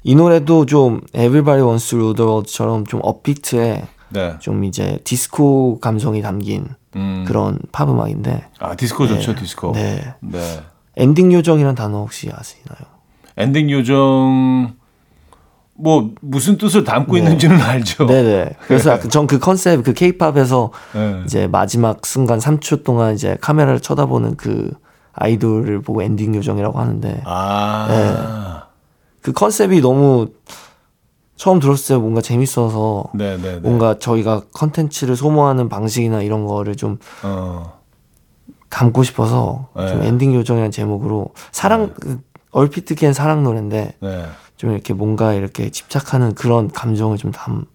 이 0.03 0.15
노래도 0.15 0.65
좀 0.65 1.01
Everybody 1.13 1.61
Wants 1.61 1.89
to 1.91 1.99
Rule 1.99 2.15
the 2.15 2.27
World처럼 2.27 2.85
좀 2.85 2.99
업비트에 3.03 3.87
네. 4.09 4.35
좀 4.39 4.65
이제 4.65 4.99
디스코 5.05 5.79
감성이 5.79 6.21
담긴 6.21 6.67
음. 6.95 7.23
그런 7.25 7.59
팝 7.71 7.89
음악인데 7.89 8.49
아 8.59 8.75
디스코 8.75 9.07
좋죠 9.07 9.33
네. 9.35 9.41
디스코. 9.41 9.71
네. 9.71 10.15
네. 10.19 10.63
엔딩 10.97 11.31
요정이라는 11.31 11.75
단어 11.75 11.99
혹시 11.99 12.29
아시나요? 12.29 12.91
엔딩 13.37 13.71
요정 13.71 14.75
뭐 15.75 16.11
무슨 16.21 16.57
뜻을 16.57 16.83
담고 16.83 17.17
있는지는 17.17 17.59
알죠. 17.59 18.05
네네. 18.05 18.51
그래서 18.67 18.99
전 19.09 19.27
그 19.27 19.39
컨셉 19.39 19.83
그 19.83 19.93
케이팝에서 19.93 20.71
네. 20.93 21.21
이제 21.25 21.47
마지막 21.47 22.05
순간 22.05 22.39
3초 22.39 22.83
동안 22.83 23.13
이제 23.15 23.37
카메라를 23.41 23.79
쳐다보는 23.79 24.35
그 24.35 24.71
아이돌을 25.13 25.81
보고 25.81 26.01
엔딩 26.03 26.35
요정이라고 26.35 26.79
하는데 26.79 27.21
아. 27.25 28.67
그 29.21 29.31
컨셉이 29.31 29.81
너무 29.81 30.27
처음 31.35 31.59
들었을 31.59 31.95
때 31.95 31.99
뭔가 31.99 32.21
재밌어서 32.21 33.05
네, 33.15 33.37
네, 33.37 33.53
네. 33.53 33.59
뭔가 33.59 33.97
저희가 33.97 34.43
컨텐츠를 34.53 35.15
소모하는 35.15 35.69
방식이나 35.69 36.21
이런 36.21 36.45
거를 36.45 36.75
좀 36.75 36.99
어. 37.23 37.79
담고 38.69 39.03
싶어서 39.03 39.69
좀 39.75 40.01
네. 40.01 40.07
엔딩 40.07 40.33
요정이라는 40.35 40.71
제목으로 40.71 41.29
사랑 41.51 41.93
그 41.99 42.19
얼핏 42.53 42.85
듣기엔 42.85 43.13
사랑 43.13 43.43
노래인데 43.43 43.95
네. 43.99 44.25
좀 44.55 44.71
이렇게 44.71 44.93
뭔가 44.93 45.33
이렇게 45.33 45.69
집착하는 45.69 46.33
그런 46.35 46.71
감정을 46.71 47.17
좀 47.17 47.31
담. 47.31 47.65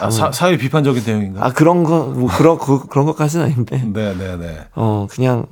아, 0.00 0.10
사, 0.10 0.32
사회 0.32 0.56
비판적인 0.56 1.02
내용인가? 1.06 1.46
아 1.46 1.52
그런 1.52 1.84
거뭐 1.84 2.28
그런 2.36 2.58
그, 2.58 2.86
그런 2.86 3.06
것까지는 3.06 3.44
아닌데 3.44 3.82
네, 3.92 4.14
네, 4.16 4.36
네. 4.36 4.58
어 4.74 5.06
그냥 5.08 5.46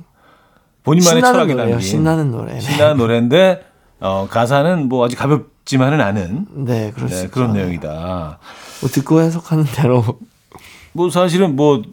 본인만의 0.83 1.21
철학이. 1.21 1.55
담긴 1.55 1.79
신나는 1.79 2.31
노래. 2.31 2.53
네. 2.53 2.59
신나는 2.59 2.97
노래인데 2.97 3.63
어, 3.99 4.27
가사는 4.29 4.89
뭐 4.89 5.05
아주 5.05 5.15
가볍지만은 5.15 6.01
않은 6.01 6.47
네, 6.65 6.91
수 6.97 7.05
네. 7.05 7.27
그런 7.27 7.53
내용이다. 7.53 8.39
뭐 8.81 8.89
듣고 8.89 9.21
해석하는 9.21 9.65
대로 9.75 10.03
뭐 10.91 11.09
사실은 11.11 11.55
뭐 11.55 11.83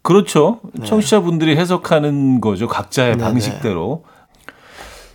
그렇죠. 0.00 0.60
청취자분들이 0.84 1.56
해석하는 1.58 2.40
거죠. 2.40 2.66
각자의 2.66 3.18
네, 3.18 3.22
방식대로. 3.22 4.04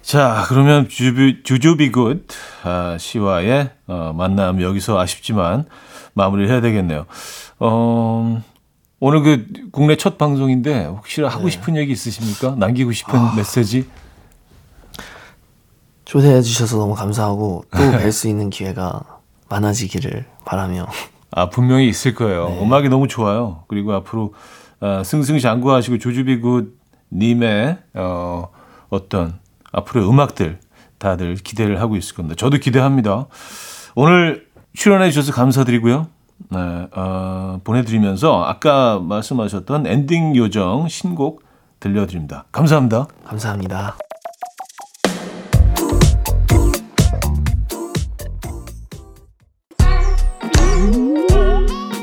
자, 0.04 0.44
그러면 0.50 0.90
주비, 0.90 1.44
주주비굿 1.44 2.28
아, 2.64 2.98
씨와의 3.00 3.70
어, 3.88 4.14
만남 4.14 4.62
여기서 4.62 5.00
아쉽지만 5.00 5.66
마무리를 6.14 6.52
해야 6.52 6.60
되겠네요. 6.60 7.06
어, 7.60 8.44
오늘 9.00 9.24
그 9.24 9.48
국내 9.72 9.96
첫 9.96 10.18
방송인데 10.18 10.86
혹시 10.86 11.22
하고 11.22 11.50
싶은 11.50 11.78
얘기 11.78 11.94
있으십니까? 11.94 12.56
남기고 12.58 12.92
싶은 12.92 13.18
메시지? 13.38 13.88
초대해 16.04 16.42
주셔서 16.42 16.78
너무 16.78 16.96
감사하고 16.96 17.64
또 17.72 17.78
뵐 17.80 18.12
수 18.12 18.28
있는 18.28 18.50
기회가 18.50 19.02
많아지기를 19.50 20.26
바라며 20.44 20.86
아, 21.32 21.50
분명히 21.50 21.88
있을 21.88 22.14
거예요. 22.14 22.58
음악이 22.62 22.90
너무 22.90 23.08
좋아요. 23.08 23.64
그리고 23.70 23.94
앞으로 23.94 24.34
어, 24.82 25.02
승승장구하시고 25.06 25.98
조주비굿 26.00 26.78
님의 27.14 27.78
어, 27.94 28.50
어떤 28.90 29.42
앞으로의 29.74 30.10
음악들 30.10 30.60
다들 30.98 31.36
기대를 31.36 31.82
하고 31.82 31.98
있을 31.98 32.16
겁니다. 32.16 32.36
저도 32.38 32.58
기대합니다. 32.58 33.28
오늘 33.96 34.48
출연해 34.74 35.12
주셔서 35.12 35.34
감사드리고요. 35.34 36.08
네, 36.50 36.88
어, 36.96 37.60
보내드리면서 37.64 38.44
아까 38.44 39.00
말씀하셨던 39.00 39.88
엔딩 39.88 40.36
요정 40.36 40.88
신곡 40.88 41.44
들려드립니다. 41.80 42.46
감사합니다. 42.52 43.08
감사합니다. 43.26 43.98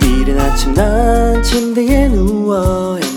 이른 0.03 0.39
아침 0.39 0.75
난 0.75 1.43
침대에 1.43 2.09
누워 2.09 2.99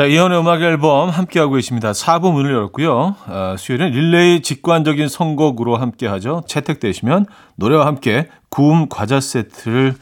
자, 0.00 0.06
이현의 0.06 0.40
음악 0.40 0.62
앨범 0.62 1.10
함께하고 1.10 1.56
계십니다. 1.56 1.92
4부 1.92 2.32
문을 2.32 2.54
열었고요. 2.54 3.16
어, 3.26 3.54
수요일은 3.58 3.90
릴레이 3.90 4.40
직관적인 4.40 5.08
선곡으로 5.08 5.76
함께하죠. 5.76 6.42
채택되시면 6.46 7.26
노래와 7.56 7.84
함께 7.84 8.30
구움 8.48 8.88
과자 8.88 9.20
세트를 9.20 9.94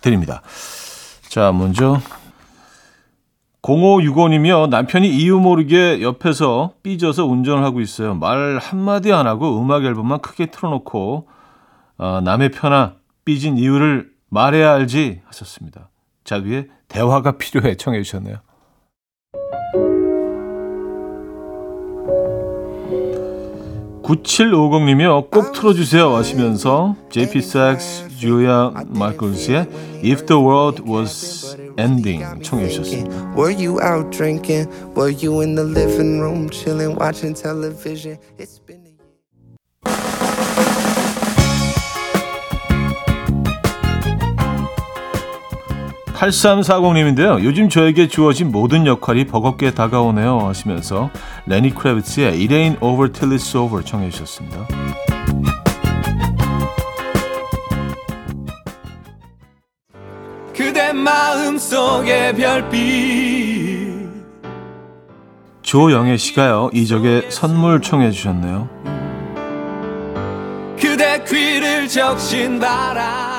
드립니다. 0.00 0.42
자, 1.28 1.52
먼저 1.52 2.00
0565님이요. 3.62 4.68
남편이 4.68 5.08
이유 5.08 5.38
모르게 5.38 6.02
옆에서 6.02 6.72
삐져서 6.82 7.24
운전을 7.24 7.62
하고 7.62 7.80
있어요. 7.80 8.16
말 8.16 8.58
한마디 8.60 9.12
안 9.12 9.28
하고 9.28 9.62
음악 9.62 9.84
앨범만 9.84 10.20
크게 10.20 10.46
틀어놓고 10.46 11.28
어, 11.98 12.20
남의 12.24 12.50
편아 12.50 12.94
삐진 13.24 13.56
이유를 13.56 14.10
말해야 14.30 14.72
알지 14.72 15.20
하셨습니다. 15.26 15.90
자, 16.24 16.38
위에 16.38 16.66
대화가 16.88 17.38
필요해 17.38 17.76
청해 17.76 18.02
주셨네요. 18.02 18.38
9750님이요. 24.02 25.30
꼭 25.30 25.52
틀어주세요 25.52 26.14
하시면서 26.14 26.96
JP 27.10 27.38
Sachs, 27.38 28.08
Julia 28.18 28.70
Michaels의 28.90 29.66
If 30.04 30.26
the 30.26 30.40
World 30.40 30.82
Was 30.88 31.56
Ending 31.78 32.24
청해 32.42 32.68
주셨습니다. 32.68 33.34
Were 33.36 33.54
you 33.54 33.78
out 33.80 34.10
drinking? 34.10 34.68
Were 34.96 35.10
you 35.10 35.42
in 35.42 35.54
the 35.54 35.64
living 35.64 36.20
room 36.20 36.50
chilling, 36.50 36.96
watching 36.98 37.34
television? 37.34 38.18
It's 38.38 38.58
been 38.58 38.81
8340님인데요. 46.22 47.42
요즘 47.42 47.68
저에게 47.68 48.06
주어진 48.06 48.52
모든 48.52 48.86
역할이 48.86 49.26
버겁게 49.26 49.72
다가오네요 49.72 50.38
하시면서 50.46 51.10
레니 51.46 51.74
크래비츠의 51.74 52.26
It 52.28 52.48
Ain't 52.48 52.80
Over 52.80 53.10
Till 53.12 53.36
It's 53.36 53.56
Over 53.56 53.84
청해 53.84 54.10
주셨습니다. 54.10 54.68
그대 60.54 60.92
마음속의 60.92 62.36
별빛 62.36 63.92
조영애 65.62 66.16
씨가요. 66.18 66.70
이적의 66.72 67.30
선물 67.30 67.80
청해 67.80 68.12
주셨네요. 68.12 68.68
그대 70.78 71.24
귀를 71.24 71.88
적신 71.88 72.60
바람 72.60 73.31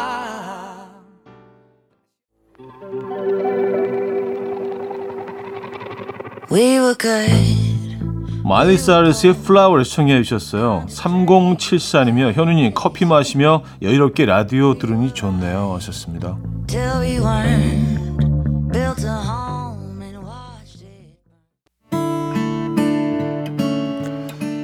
We 6.54 6.78
were 6.78 6.95
good 6.95 8.43
마일리 8.43 8.78
사이러스의 8.78 9.34
플라워를 9.38 9.86
청해 9.86 10.22
주셨어요. 10.22 10.86
3074님이요. 10.88 12.34
현우님 12.34 12.74
커피 12.76 13.06
마시며 13.06 13.64
여유롭게 13.82 14.26
라디오 14.26 14.78
들으니 14.78 15.14
좋네요 15.14 15.74
하셨습니다. 15.76 16.38
till 16.68 16.99
we 17.01 17.18
weren't 17.18 18.72
built 18.72 19.04
a 19.04 19.16
home 19.26 20.04
and 20.04 20.20
watched 20.20 20.84
it 20.84 21.18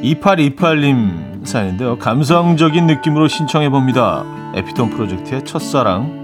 2828님 0.04 1.46
사연인데요. 1.48 1.98
감성적인 1.98 2.86
느낌으로 2.86 3.28
신청해 3.28 3.70
봅니다. 3.70 4.26
에피톤 4.56 4.92
프로젝트의 4.92 5.46
첫사랑. 5.46 6.19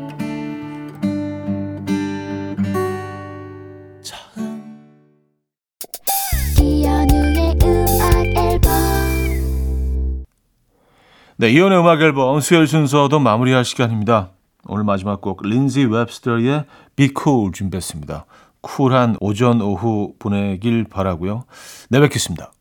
네, 11.46 11.52
이혼의 11.52 11.80
음악 11.80 12.02
앨범 12.02 12.40
수요일 12.40 12.66
순서도 12.66 13.20
마무리할 13.20 13.64
시간입니다. 13.66 14.30
오늘 14.66 14.84
마지막 14.84 15.22
곡 15.22 15.46
린지 15.46 15.86
웹스터의 15.86 16.66
Be 16.96 17.10
Cool 17.16 17.52
준비했습니다. 17.52 18.26
쿨한 18.62 19.18
오전 19.20 19.62
오후 19.62 20.16
보내길 20.18 20.86
바라고요. 20.86 21.44
내뵙겠습니다. 21.92 22.52